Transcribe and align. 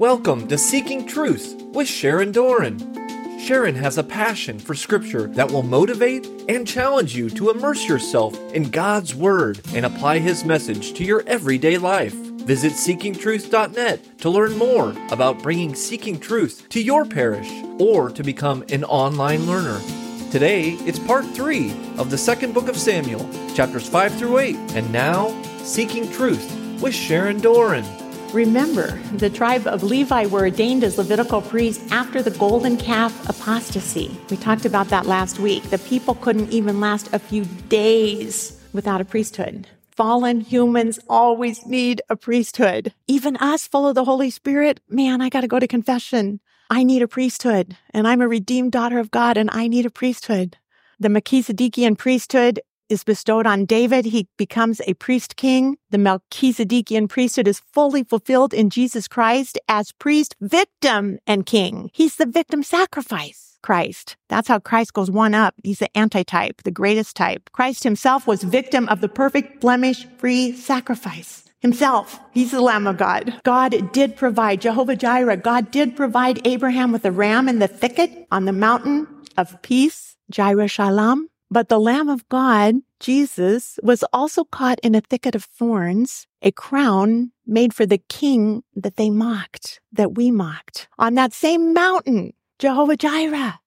Welcome 0.00 0.48
to 0.48 0.56
Seeking 0.56 1.06
Truth 1.06 1.62
with 1.74 1.86
Sharon 1.86 2.32
Doran. 2.32 3.38
Sharon 3.38 3.74
has 3.74 3.98
a 3.98 4.02
passion 4.02 4.58
for 4.58 4.74
Scripture 4.74 5.26
that 5.34 5.50
will 5.50 5.62
motivate 5.62 6.26
and 6.48 6.66
challenge 6.66 7.14
you 7.14 7.28
to 7.28 7.50
immerse 7.50 7.86
yourself 7.86 8.34
in 8.54 8.70
God's 8.70 9.14
Word 9.14 9.60
and 9.74 9.84
apply 9.84 10.20
His 10.20 10.42
message 10.42 10.94
to 10.94 11.04
your 11.04 11.22
everyday 11.26 11.76
life. 11.76 12.14
Visit 12.14 12.72
seekingtruth.net 12.72 14.20
to 14.20 14.30
learn 14.30 14.56
more 14.56 14.96
about 15.10 15.42
bringing 15.42 15.74
Seeking 15.74 16.18
Truth 16.18 16.70
to 16.70 16.80
your 16.80 17.04
parish 17.04 17.50
or 17.78 18.08
to 18.08 18.22
become 18.22 18.64
an 18.70 18.84
online 18.84 19.44
learner. 19.46 19.82
Today, 20.30 20.78
it's 20.86 20.98
part 20.98 21.26
three 21.26 21.72
of 21.98 22.08
the 22.08 22.16
second 22.16 22.54
book 22.54 22.68
of 22.68 22.78
Samuel, 22.78 23.28
chapters 23.54 23.86
5 23.86 24.18
through 24.18 24.38
8. 24.38 24.56
And 24.76 24.90
now, 24.94 25.42
Seeking 25.58 26.10
Truth 26.10 26.80
with 26.80 26.94
Sharon 26.94 27.38
Doran. 27.38 27.84
Remember, 28.32 28.92
the 29.16 29.28
tribe 29.28 29.66
of 29.66 29.82
Levi 29.82 30.26
were 30.26 30.42
ordained 30.42 30.84
as 30.84 30.96
Levitical 30.96 31.42
priests 31.42 31.90
after 31.90 32.22
the 32.22 32.30
golden 32.30 32.76
calf 32.76 33.28
apostasy. 33.28 34.16
We 34.30 34.36
talked 34.36 34.64
about 34.64 34.86
that 34.88 35.06
last 35.06 35.40
week. 35.40 35.64
The 35.64 35.78
people 35.78 36.14
couldn't 36.14 36.52
even 36.52 36.78
last 36.78 37.12
a 37.12 37.18
few 37.18 37.44
days 37.68 38.60
without 38.72 39.00
a 39.00 39.04
priesthood. 39.04 39.66
Fallen 39.90 40.42
humans 40.42 41.00
always 41.08 41.66
need 41.66 42.02
a 42.08 42.14
priesthood. 42.14 42.94
Even 43.08 43.36
us, 43.38 43.66
full 43.66 43.88
of 43.88 43.96
the 43.96 44.04
Holy 44.04 44.30
Spirit, 44.30 44.78
man, 44.88 45.20
I 45.20 45.28
got 45.28 45.40
to 45.40 45.48
go 45.48 45.58
to 45.58 45.66
confession. 45.66 46.38
I 46.70 46.84
need 46.84 47.02
a 47.02 47.08
priesthood, 47.08 47.76
and 47.92 48.06
I'm 48.06 48.20
a 48.20 48.28
redeemed 48.28 48.70
daughter 48.70 49.00
of 49.00 49.10
God, 49.10 49.36
and 49.36 49.50
I 49.52 49.66
need 49.66 49.86
a 49.86 49.90
priesthood. 49.90 50.56
The 51.00 51.08
Melchizedekian 51.08 51.98
priesthood 51.98 52.60
is 52.90 53.04
bestowed 53.04 53.46
on 53.46 53.64
David. 53.64 54.04
He 54.04 54.28
becomes 54.36 54.80
a 54.86 54.94
priest 54.94 55.36
king. 55.36 55.78
The 55.90 55.98
Melchizedekian 55.98 57.08
priesthood 57.08 57.48
is 57.48 57.62
fully 57.72 58.02
fulfilled 58.02 58.52
in 58.52 58.68
Jesus 58.68 59.08
Christ 59.08 59.58
as 59.68 59.92
priest, 59.92 60.36
victim, 60.40 61.18
and 61.26 61.46
king. 61.46 61.90
He's 61.94 62.16
the 62.16 62.26
victim 62.26 62.62
sacrifice. 62.62 63.46
Christ. 63.62 64.16
That's 64.30 64.48
how 64.48 64.58
Christ 64.58 64.94
goes 64.94 65.10
one 65.10 65.34
up. 65.34 65.54
He's 65.62 65.80
the 65.80 65.96
antitype, 65.96 66.62
the 66.62 66.70
greatest 66.70 67.14
type. 67.14 67.50
Christ 67.52 67.84
himself 67.84 68.26
was 68.26 68.42
victim 68.42 68.88
of 68.88 69.02
the 69.02 69.08
perfect 69.08 69.60
blemish 69.60 70.06
free 70.16 70.52
sacrifice 70.52 71.44
himself. 71.60 72.18
He's 72.32 72.50
the 72.50 72.60
Lamb 72.60 72.86
of 72.86 72.96
God. 72.96 73.38
God 73.44 73.92
did 73.92 74.16
provide, 74.16 74.62
Jehovah 74.62 74.96
Jireh, 74.96 75.36
God 75.36 75.70
did 75.70 75.94
provide 75.94 76.46
Abraham 76.46 76.90
with 76.90 77.04
a 77.04 77.12
ram 77.12 77.48
in 77.48 77.58
the 77.58 77.68
thicket 77.68 78.26
on 78.30 78.46
the 78.46 78.52
mountain 78.52 79.06
of 79.36 79.60
peace, 79.62 80.16
Jireh 80.30 80.68
Shalom. 80.68 81.29
But 81.50 81.68
the 81.68 81.80
Lamb 81.80 82.08
of 82.08 82.28
God, 82.28 82.76
Jesus, 83.00 83.78
was 83.82 84.04
also 84.12 84.44
caught 84.44 84.78
in 84.80 84.94
a 84.94 85.00
thicket 85.00 85.34
of 85.34 85.44
thorns, 85.44 86.28
a 86.42 86.52
crown 86.52 87.32
made 87.44 87.74
for 87.74 87.86
the 87.86 87.98
king 87.98 88.62
that 88.76 88.94
they 88.94 89.10
mocked, 89.10 89.80
that 89.92 90.14
we 90.14 90.30
mocked. 90.30 90.88
On 90.96 91.14
that 91.14 91.32
same 91.32 91.74
mountain, 91.74 92.34
Jehovah 92.60 92.96
Jireh, 92.96 93.58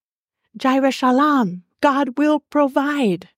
Jireh 0.55 0.91
Shalom, 0.91 1.63
God 1.81 2.17
will 2.17 2.39
provide. 2.39 3.29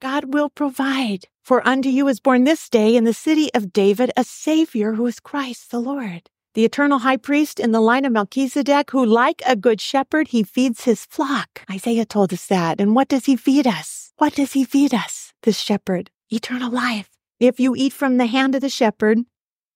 God 0.00 0.32
will 0.32 0.50
provide. 0.50 1.26
For 1.42 1.66
unto 1.66 1.88
you 1.88 2.06
is 2.06 2.20
born 2.20 2.44
this 2.44 2.68
day 2.68 2.94
in 2.94 3.04
the 3.04 3.12
city 3.12 3.52
of 3.54 3.72
David 3.72 4.12
a 4.16 4.22
Savior 4.22 4.92
who 4.94 5.06
is 5.06 5.18
Christ 5.18 5.70
the 5.70 5.80
Lord 5.80 6.30
the 6.54 6.64
eternal 6.64 7.00
high 7.00 7.16
priest 7.16 7.58
in 7.58 7.72
the 7.72 7.80
line 7.80 8.04
of 8.04 8.12
Melchizedek, 8.12 8.92
who, 8.92 9.04
like 9.04 9.42
a 9.44 9.56
good 9.56 9.80
shepherd, 9.80 10.28
he 10.28 10.44
feeds 10.44 10.84
his 10.84 11.04
flock. 11.04 11.62
Isaiah 11.70 12.04
told 12.04 12.32
us 12.32 12.46
that. 12.46 12.80
And 12.80 12.94
what 12.94 13.08
does 13.08 13.26
he 13.26 13.34
feed 13.36 13.66
us? 13.66 14.12
What 14.18 14.36
does 14.36 14.52
he 14.52 14.64
feed 14.64 14.94
us? 14.94 15.32
This 15.42 15.58
shepherd, 15.58 16.10
eternal 16.30 16.70
life. 16.70 17.10
If 17.40 17.58
you 17.58 17.74
eat 17.76 17.92
from 17.92 18.16
the 18.16 18.26
hand 18.26 18.54
of 18.54 18.60
the 18.60 18.68
shepherd, 18.68 19.18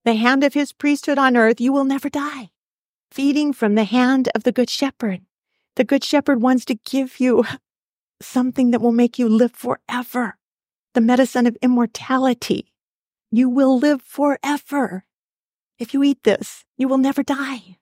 the 0.05 0.15
hand 0.15 0.45
of 0.45 0.55
his 0.55 0.73
priesthood 0.73 1.19
on 1.19 1.37
earth, 1.37 1.61
you 1.61 1.73
will 1.73 1.85
never 1.85 2.09
die. 2.09 2.51
Feeding 3.11 3.53
from 3.53 3.75
the 3.75 3.85
hand 3.85 4.29
of 4.35 4.45
the 4.45 4.53
good 4.53 4.71
shepherd. 4.71 5.23
The 5.75 5.85
good 5.85 6.05
shepherd 6.05 6.41
wants 6.41 6.65
to 6.67 6.77
give 6.77 7.19
you 7.19 7.45
something 8.23 8.71
that 8.71 8.81
will 8.81 8.93
make 8.93 9.19
you 9.19 9.29
live 9.29 9.53
forever. 9.53 10.37
The 10.95 11.01
medicine 11.01 11.47
of 11.47 11.57
immortality. 11.61 12.73
You 13.33 13.49
will 13.49 13.79
live 13.79 14.01
forever. 14.01 15.05
If 15.79 15.93
you 15.93 16.03
eat 16.03 16.23
this, 16.23 16.65
you 16.79 16.89
will 16.89 16.99
never 16.99 17.23
die. 17.23 17.77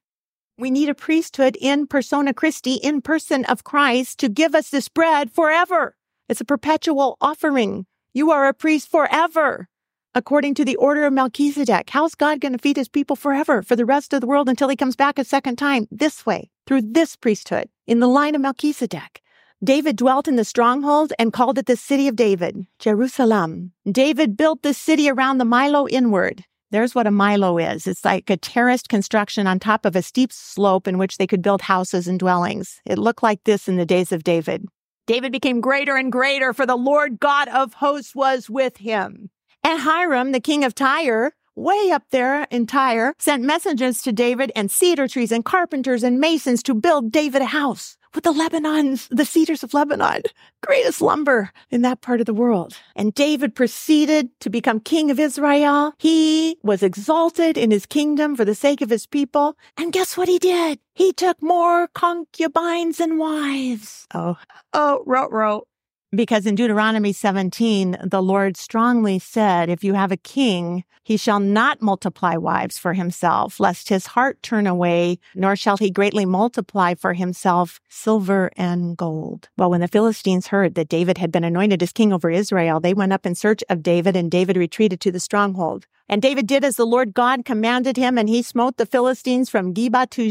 We 0.59 0.71
need 0.71 0.89
a 0.89 0.95
priesthood 0.95 1.57
in 1.61 1.87
persona 1.87 2.33
Christi, 2.33 2.75
in 2.75 3.03
person 3.03 3.45
of 3.45 3.63
Christ, 3.63 4.19
to 4.21 4.29
give 4.31 4.55
us 4.55 4.71
this 4.71 4.89
bread 4.89 5.31
forever. 5.31 5.95
It's 6.29 6.41
a 6.41 6.47
perpetual 6.47 7.19
offering. 7.21 7.85
You 8.15 8.31
are 8.31 8.49
a 8.49 8.55
priest 8.55 8.91
forever, 8.91 9.69
according 10.15 10.55
to 10.55 10.65
the 10.65 10.77
order 10.77 11.05
of 11.05 11.13
Melchizedek. 11.13 11.91
How's 11.91 12.15
God 12.15 12.41
going 12.41 12.55
to 12.55 12.59
feed 12.59 12.79
his 12.79 12.89
people 12.89 13.17
forever 13.17 13.63
for 13.63 13.77
the 13.77 13.85
rest 13.85 14.15
of 14.15 14.23
the 14.23 14.27
world 14.27 14.49
until 14.49 14.71
he 14.71 14.77
comes 14.77 14.97
back 14.97 15.19
a 15.19 15.25
second 15.25 15.57
time? 15.57 15.87
This 15.91 16.25
way, 16.25 16.51
through 16.67 16.83
this 16.83 17.17
priesthood, 17.17 17.69
in 17.87 18.01
the 18.01 18.09
line 18.09 18.35
of 18.35 18.41
Melchizedek. 18.41 19.21
David 19.63 19.97
dwelt 19.97 20.27
in 20.27 20.37
the 20.37 20.45
stronghold 20.45 21.13
and 21.19 21.33
called 21.33 21.59
it 21.59 21.67
the 21.67 21.77
city 21.77 22.09
of 22.09 22.17
David, 22.17 22.67
Jerusalem. 22.79 23.73
David 23.91 24.37
built 24.37 24.63
the 24.63 24.75
city 24.75 25.11
around 25.11 25.39
the 25.39 25.45
Millo 25.45 25.87
inward. 25.91 26.45
There's 26.71 26.95
what 26.95 27.07
a 27.07 27.11
Millo 27.11 27.63
is. 27.75 27.87
It's 27.87 28.05
like 28.05 28.29
a 28.29 28.37
terraced 28.37 28.89
construction 28.89 29.47
on 29.47 29.59
top 29.61 29.85
of 29.85 29.95
a 29.95 30.03
steep 30.03 30.33
slope 30.33 30.89
in 30.89 30.99
which 30.99 31.17
they 31.17 31.27
could 31.27 31.43
build 31.43 31.63
houses 31.63 32.09
and 32.09 32.19
dwellings. 32.19 32.81
It 32.85 32.99
looked 32.99 33.23
like 33.23 33.45
this 33.45 33.69
in 33.69 33.77
the 33.77 33.87
days 33.87 34.11
of 34.11 34.25
David. 34.25 34.67
David 35.07 35.31
became 35.31 35.61
greater 35.61 35.97
and 35.97 36.11
greater, 36.11 36.53
for 36.53 36.67
the 36.67 36.77
Lord 36.77 37.21
God 37.21 37.49
of 37.49 37.75
hosts 37.75 38.15
was 38.17 38.51
with 38.51 38.79
him. 38.79 39.31
And 39.63 39.81
Hiram, 39.81 40.33
the 40.33 40.41
king 40.41 40.65
of 40.65 40.75
Tyre, 40.75 41.33
way 41.55 41.91
up 41.93 42.03
there 42.11 42.49
in 42.51 42.67
Tyre, 42.67 43.15
sent 43.19 43.45
messengers 43.45 44.03
to 44.03 44.13
David 44.13 44.51
and 44.57 44.69
cedar 44.69 45.07
trees 45.07 45.31
and 45.31 45.45
carpenters 45.45 46.03
and 46.03 46.19
masons 46.19 46.63
to 46.65 46.75
build 46.75 47.13
David 47.13 47.43
a 47.43 47.47
house 47.47 47.97
with 48.17 48.25
the 48.25 48.33
Lebanons, 48.33 49.07
the 49.11 49.27
cedars 49.27 49.63
of 49.63 49.75
Lebanon, 49.75 50.23
greatest 50.63 51.03
lumber 51.03 51.51
in 51.71 51.83
that 51.83 52.01
part 52.01 52.19
of 52.19 52.27
the 52.27 52.35
world. 52.35 52.77
And 52.97 53.13
David 53.15 53.55
proceeded 53.55 54.31
to 54.41 54.51
become 54.51 54.81
king 54.81 55.11
of 55.11 55.21
Israel. 55.21 55.93
He 55.99 56.57
was 56.63 56.83
exalted 56.83 57.59
in 57.59 57.71
his 57.71 57.85
kingdom 57.85 58.35
for 58.35 58.45
the 58.45 58.55
sake 58.55 58.81
of 58.81 58.91
his 58.91 59.07
people. 59.07 59.57
And 59.77 59.93
guess 59.93 60.17
what 60.17 60.29
he 60.29 60.39
did? 60.39 60.81
He 60.95 61.13
took 61.13 61.43
more 61.43 61.89
concubines 61.89 63.01
and 63.01 63.19
wives. 63.19 64.07
Oh, 64.15 64.37
oh, 64.73 65.03
row, 65.07 65.29
row. 65.29 65.67
Because 66.13 66.47
in 66.47 66.55
Deuteronomy 66.55 67.13
17, 67.13 67.97
the 68.05 68.23
Lord 68.23 68.57
strongly 68.57 69.19
said, 69.19 69.69
if 69.69 69.83
you 69.83 69.95
have 69.95 70.13
a 70.13 70.17
king, 70.17 70.85
he 71.03 71.17
shall 71.17 71.41
not 71.41 71.83
multiply 71.83 72.37
wives 72.37 72.79
for 72.79 72.95
himself, 72.95 73.61
lest 73.61 73.89
his 73.89 74.07
heart 74.07 74.43
turn 74.43 74.67
away, 74.67 75.19
nor 75.35 75.57
shall 75.57 75.77
he 75.77 75.91
greatly 75.91 76.25
multiply 76.25 76.95
for 76.95 77.13
himself 77.13 77.81
silver 77.89 78.51
and 78.57 78.97
gold. 78.97 79.49
Well, 79.57 79.71
when 79.71 79.81
the 79.81 79.89
Philistines 79.89 80.49
heard 80.49 80.75
that 80.77 80.89
David 80.89 81.19
had 81.19 81.33
been 81.33 81.45
anointed 81.45 81.83
as 81.83 81.93
king 81.93 82.13
over 82.13 82.31
Israel, 82.31 82.81
they 82.81 82.95
went 82.95 83.13
up 83.13 83.27
in 83.27 83.35
search 83.35 83.63
of 83.69 83.83
David, 83.83 84.17
and 84.17 84.31
David 84.31 84.57
retreated 84.57 85.01
to 85.01 85.13
the 85.13 85.21
stronghold. 85.21 85.87
And 86.09 86.23
David 86.23 86.47
did 86.47 86.65
as 86.65 86.77
the 86.77 86.87
Lord 86.87 87.15
God 87.15 87.45
commanded 87.45 87.97
him, 87.97 88.17
and 88.17 88.29
he 88.29 88.43
smote 88.43 88.77
the 88.77 88.87
Philistines 88.87 89.51
from 89.51 89.75
Geba 89.75 90.09
to 90.11 90.31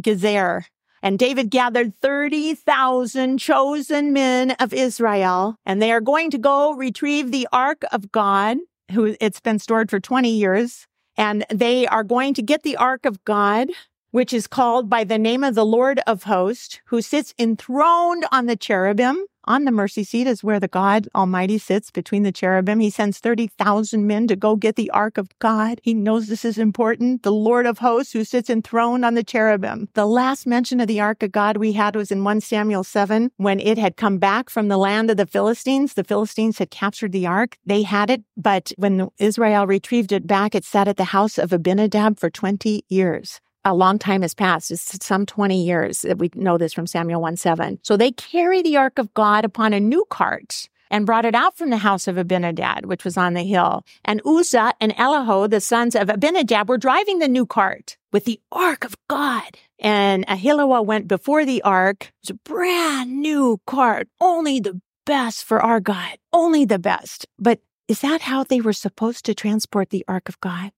Gezer. 0.00 0.64
And 1.04 1.18
David 1.18 1.50
gathered 1.50 1.94
30,000 2.00 3.36
chosen 3.36 4.14
men 4.14 4.52
of 4.52 4.72
Israel, 4.72 5.58
and 5.66 5.82
they 5.82 5.92
are 5.92 6.00
going 6.00 6.30
to 6.30 6.38
go 6.38 6.72
retrieve 6.72 7.30
the 7.30 7.46
ark 7.52 7.84
of 7.92 8.10
God, 8.10 8.56
who 8.90 9.14
it's 9.20 9.38
been 9.38 9.58
stored 9.58 9.90
for 9.90 10.00
20 10.00 10.30
years. 10.30 10.86
And 11.18 11.44
they 11.50 11.86
are 11.86 12.04
going 12.04 12.32
to 12.32 12.42
get 12.42 12.62
the 12.62 12.78
ark 12.78 13.04
of 13.04 13.22
God, 13.24 13.68
which 14.12 14.32
is 14.32 14.46
called 14.46 14.88
by 14.88 15.04
the 15.04 15.18
name 15.18 15.44
of 15.44 15.54
the 15.54 15.66
Lord 15.66 16.00
of 16.06 16.22
hosts, 16.22 16.80
who 16.86 17.02
sits 17.02 17.34
enthroned 17.38 18.24
on 18.32 18.46
the 18.46 18.56
cherubim 18.56 19.26
on 19.46 19.64
the 19.64 19.70
mercy 19.70 20.04
seat 20.04 20.26
is 20.26 20.44
where 20.44 20.60
the 20.60 20.68
God 20.68 21.08
Almighty 21.14 21.58
sits 21.58 21.90
between 21.90 22.22
the 22.22 22.32
cherubim. 22.32 22.80
He 22.80 22.90
sends 22.90 23.18
30,000 23.18 24.06
men 24.06 24.26
to 24.28 24.36
go 24.36 24.56
get 24.56 24.76
the 24.76 24.90
ark 24.90 25.18
of 25.18 25.28
God. 25.38 25.80
He 25.82 25.94
knows 25.94 26.26
this 26.26 26.44
is 26.44 26.58
important. 26.58 27.22
The 27.22 27.32
Lord 27.32 27.66
of 27.66 27.78
hosts 27.78 28.12
who 28.12 28.24
sits 28.24 28.50
enthroned 28.50 29.04
on 29.04 29.14
the 29.14 29.24
cherubim. 29.24 29.88
The 29.94 30.06
last 30.06 30.46
mention 30.46 30.80
of 30.80 30.88
the 30.88 31.00
ark 31.00 31.22
of 31.22 31.32
God 31.32 31.56
we 31.56 31.72
had 31.72 31.96
was 31.96 32.10
in 32.10 32.24
1 32.24 32.40
Samuel 32.40 32.84
7 32.84 33.30
when 33.36 33.60
it 33.60 33.78
had 33.78 33.96
come 33.96 34.18
back 34.18 34.50
from 34.50 34.68
the 34.68 34.78
land 34.78 35.10
of 35.10 35.16
the 35.16 35.26
Philistines. 35.26 35.94
The 35.94 36.04
Philistines 36.04 36.58
had 36.58 36.70
captured 36.70 37.12
the 37.12 37.26
ark. 37.26 37.58
They 37.64 37.82
had 37.82 38.10
it, 38.10 38.24
but 38.36 38.72
when 38.76 39.08
Israel 39.18 39.66
retrieved 39.66 40.12
it 40.12 40.26
back, 40.26 40.54
it 40.54 40.64
sat 40.64 40.88
at 40.88 40.96
the 40.96 41.04
house 41.04 41.38
of 41.38 41.52
Abinadab 41.52 42.18
for 42.18 42.30
20 42.30 42.84
years 42.88 43.40
a 43.64 43.74
long 43.74 43.98
time 43.98 44.22
has 44.22 44.34
passed. 44.34 44.70
It's 44.70 45.04
some 45.04 45.26
20 45.26 45.62
years. 45.62 46.02
that 46.02 46.18
We 46.18 46.30
know 46.34 46.58
this 46.58 46.72
from 46.72 46.86
Samuel 46.86 47.20
1 47.20 47.36
7. 47.36 47.78
So 47.82 47.96
they 47.96 48.12
carry 48.12 48.62
the 48.62 48.76
ark 48.76 48.98
of 48.98 49.12
God 49.14 49.44
upon 49.44 49.72
a 49.72 49.80
new 49.80 50.04
cart 50.10 50.68
and 50.90 51.06
brought 51.06 51.24
it 51.24 51.34
out 51.34 51.56
from 51.56 51.70
the 51.70 51.78
house 51.78 52.06
of 52.06 52.18
Abinadab, 52.18 52.86
which 52.86 53.04
was 53.04 53.16
on 53.16 53.34
the 53.34 53.42
hill. 53.42 53.84
And 54.04 54.20
Uzzah 54.24 54.74
and 54.80 54.94
Elihu, 54.96 55.48
the 55.48 55.60
sons 55.60 55.96
of 55.96 56.08
Abinadab, 56.08 56.68
were 56.68 56.78
driving 56.78 57.18
the 57.18 57.28
new 57.28 57.46
cart 57.46 57.96
with 58.12 58.26
the 58.26 58.40
ark 58.52 58.84
of 58.84 58.94
God. 59.08 59.58
And 59.78 60.26
Ahilua 60.26 60.84
went 60.84 61.08
before 61.08 61.44
the 61.44 61.62
ark. 61.62 62.12
It's 62.22 62.30
a 62.30 62.34
brand 62.34 63.20
new 63.20 63.60
cart, 63.66 64.08
only 64.20 64.60
the 64.60 64.80
best 65.04 65.44
for 65.44 65.60
our 65.60 65.80
God, 65.80 66.18
only 66.32 66.64
the 66.64 66.78
best. 66.78 67.26
But 67.38 67.60
is 67.88 68.00
that 68.00 68.22
how 68.22 68.44
they 68.44 68.60
were 68.60 68.72
supposed 68.72 69.24
to 69.26 69.34
transport 69.34 69.90
the 69.90 70.04
ark 70.06 70.28
of 70.28 70.40
God? 70.40 70.70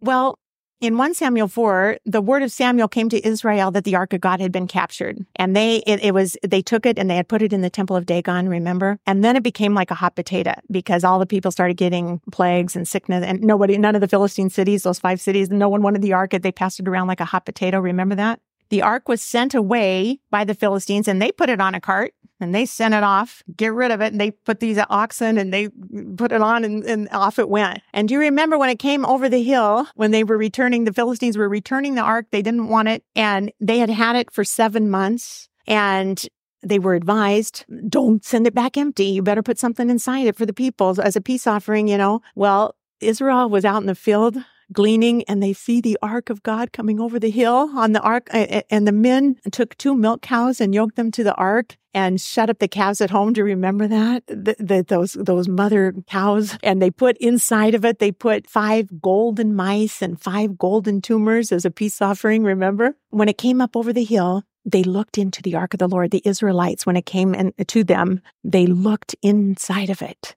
Well, 0.00 0.38
In 0.78 0.98
1 0.98 1.14
Samuel 1.14 1.48
4, 1.48 1.98
the 2.04 2.20
word 2.20 2.42
of 2.42 2.52
Samuel 2.52 2.86
came 2.86 3.08
to 3.08 3.26
Israel 3.26 3.70
that 3.70 3.84
the 3.84 3.96
ark 3.96 4.12
of 4.12 4.20
God 4.20 4.40
had 4.40 4.52
been 4.52 4.66
captured. 4.66 5.24
And 5.36 5.56
they, 5.56 5.76
it, 5.86 6.04
it, 6.04 6.12
was, 6.12 6.36
they 6.42 6.60
took 6.60 6.84
it 6.84 6.98
and 6.98 7.08
they 7.08 7.16
had 7.16 7.28
put 7.28 7.40
it 7.40 7.54
in 7.54 7.62
the 7.62 7.70
temple 7.70 7.96
of 7.96 8.04
Dagon, 8.04 8.46
remember? 8.46 8.98
And 9.06 9.24
then 9.24 9.36
it 9.36 9.42
became 9.42 9.72
like 9.72 9.90
a 9.90 9.94
hot 9.94 10.16
potato 10.16 10.52
because 10.70 11.02
all 11.02 11.18
the 11.18 11.24
people 11.24 11.50
started 11.50 11.78
getting 11.78 12.20
plagues 12.30 12.76
and 12.76 12.86
sickness 12.86 13.24
and 13.24 13.40
nobody, 13.40 13.78
none 13.78 13.94
of 13.94 14.02
the 14.02 14.08
Philistine 14.08 14.50
cities, 14.50 14.82
those 14.82 14.98
five 14.98 15.18
cities, 15.18 15.48
no 15.48 15.70
one 15.70 15.80
wanted 15.80 16.02
the 16.02 16.12
ark. 16.12 16.32
They 16.32 16.52
passed 16.52 16.78
it 16.78 16.88
around 16.88 17.06
like 17.06 17.20
a 17.20 17.24
hot 17.24 17.46
potato. 17.46 17.80
Remember 17.80 18.14
that? 18.14 18.40
The 18.68 18.82
ark 18.82 19.08
was 19.08 19.22
sent 19.22 19.54
away 19.54 20.20
by 20.30 20.44
the 20.44 20.54
Philistines 20.54 21.08
and 21.08 21.20
they 21.20 21.32
put 21.32 21.48
it 21.48 21.60
on 21.60 21.74
a 21.74 21.80
cart 21.80 22.14
and 22.40 22.54
they 22.54 22.66
sent 22.66 22.94
it 22.94 23.02
off, 23.02 23.42
get 23.56 23.72
rid 23.72 23.90
of 23.90 24.00
it. 24.00 24.12
And 24.12 24.20
they 24.20 24.30
put 24.30 24.60
these 24.60 24.78
oxen 24.90 25.38
and 25.38 25.52
they 25.52 25.68
put 26.16 26.32
it 26.32 26.42
on 26.42 26.64
and, 26.64 26.84
and, 26.84 27.08
off 27.10 27.38
it 27.38 27.48
went. 27.48 27.80
And 27.92 28.08
do 28.08 28.14
you 28.14 28.20
remember 28.20 28.58
when 28.58 28.70
it 28.70 28.78
came 28.78 29.06
over 29.06 29.28
the 29.28 29.42
hill, 29.42 29.86
when 29.94 30.10
they 30.10 30.24
were 30.24 30.36
returning, 30.36 30.84
the 30.84 30.92
Philistines 30.92 31.38
were 31.38 31.48
returning 31.48 31.94
the 31.94 32.02
ark. 32.02 32.26
They 32.30 32.42
didn't 32.42 32.68
want 32.68 32.88
it 32.88 33.04
and 33.14 33.52
they 33.60 33.78
had 33.78 33.90
had 33.90 34.16
it 34.16 34.32
for 34.32 34.44
seven 34.44 34.90
months 34.90 35.48
and 35.66 36.26
they 36.62 36.78
were 36.78 36.94
advised, 36.94 37.64
don't 37.88 38.24
send 38.24 38.46
it 38.46 38.54
back 38.54 38.76
empty. 38.76 39.06
You 39.06 39.22
better 39.22 39.42
put 39.42 39.58
something 39.58 39.88
inside 39.88 40.26
it 40.26 40.36
for 40.36 40.46
the 40.46 40.52
people 40.52 41.00
as 41.00 41.14
a 41.14 41.20
peace 41.20 41.46
offering, 41.46 41.86
you 41.86 41.96
know. 41.96 42.22
Well, 42.34 42.74
Israel 43.00 43.48
was 43.48 43.64
out 43.64 43.80
in 43.80 43.86
the 43.86 43.94
field 43.94 44.36
gleaning 44.72 45.24
and 45.24 45.42
they 45.42 45.52
see 45.52 45.80
the 45.80 45.98
ark 46.02 46.30
of 46.30 46.42
God 46.42 46.72
coming 46.72 47.00
over 47.00 47.18
the 47.18 47.30
hill 47.30 47.70
on 47.74 47.92
the 47.92 48.00
ark. 48.00 48.28
And 48.32 48.86
the 48.86 48.92
men 48.92 49.36
took 49.52 49.76
two 49.76 49.94
milk 49.94 50.22
cows 50.22 50.60
and 50.60 50.74
yoked 50.74 50.96
them 50.96 51.10
to 51.12 51.24
the 51.24 51.34
ark 51.34 51.76
and 51.94 52.20
shut 52.20 52.50
up 52.50 52.58
the 52.58 52.68
calves 52.68 53.00
at 53.00 53.10
home. 53.10 53.32
Do 53.32 53.40
you 53.40 53.46
remember 53.46 53.88
that? 53.88 54.26
The, 54.26 54.84
those, 54.86 55.14
those 55.14 55.48
mother 55.48 55.94
cows. 56.06 56.58
And 56.62 56.82
they 56.82 56.90
put 56.90 57.16
inside 57.18 57.74
of 57.74 57.84
it, 57.84 57.98
they 57.98 58.12
put 58.12 58.48
five 58.48 59.00
golden 59.00 59.54
mice 59.54 60.02
and 60.02 60.20
five 60.20 60.58
golden 60.58 61.00
tumors 61.00 61.52
as 61.52 61.64
a 61.64 61.70
peace 61.70 62.02
offering. 62.02 62.44
Remember? 62.44 62.96
When 63.10 63.28
it 63.28 63.38
came 63.38 63.60
up 63.60 63.76
over 63.76 63.92
the 63.92 64.04
hill, 64.04 64.42
they 64.64 64.82
looked 64.82 65.16
into 65.16 65.40
the 65.42 65.54
ark 65.54 65.74
of 65.74 65.78
the 65.78 65.88
Lord. 65.88 66.10
The 66.10 66.22
Israelites, 66.24 66.84
when 66.84 66.96
it 66.96 67.06
came 67.06 67.34
in, 67.34 67.52
to 67.66 67.84
them, 67.84 68.20
they 68.44 68.66
looked 68.66 69.14
inside 69.22 69.90
of 69.90 70.02
it 70.02 70.34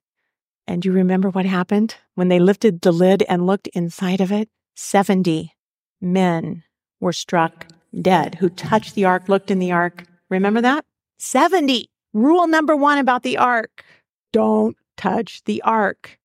and 0.69 0.85
you 0.85 0.91
remember 0.91 1.31
what 1.31 1.45
happened 1.45 1.95
when 2.13 2.27
they 2.27 2.39
lifted 2.39 2.81
the 2.81 2.91
lid 2.91 3.23
and 3.27 3.47
looked 3.47 3.67
inside 3.69 4.21
of 4.21 4.31
it? 4.31 4.49
70 4.75 5.51
men 5.99 6.63
were 6.99 7.11
struck 7.11 7.65
dead 7.99 8.35
who 8.35 8.49
touched 8.49 8.93
the 8.93 9.03
ark, 9.03 9.27
looked 9.27 9.49
in 9.49 9.57
the 9.57 9.71
ark. 9.71 10.05
Remember 10.29 10.61
that? 10.61 10.85
70. 11.17 11.89
Rule 12.13 12.47
number 12.47 12.75
one 12.75 12.99
about 12.99 13.23
the 13.23 13.35
ark. 13.37 13.83
Don't 14.31 14.77
touch 14.95 15.41
the 15.45 15.59
ark. 15.63 16.19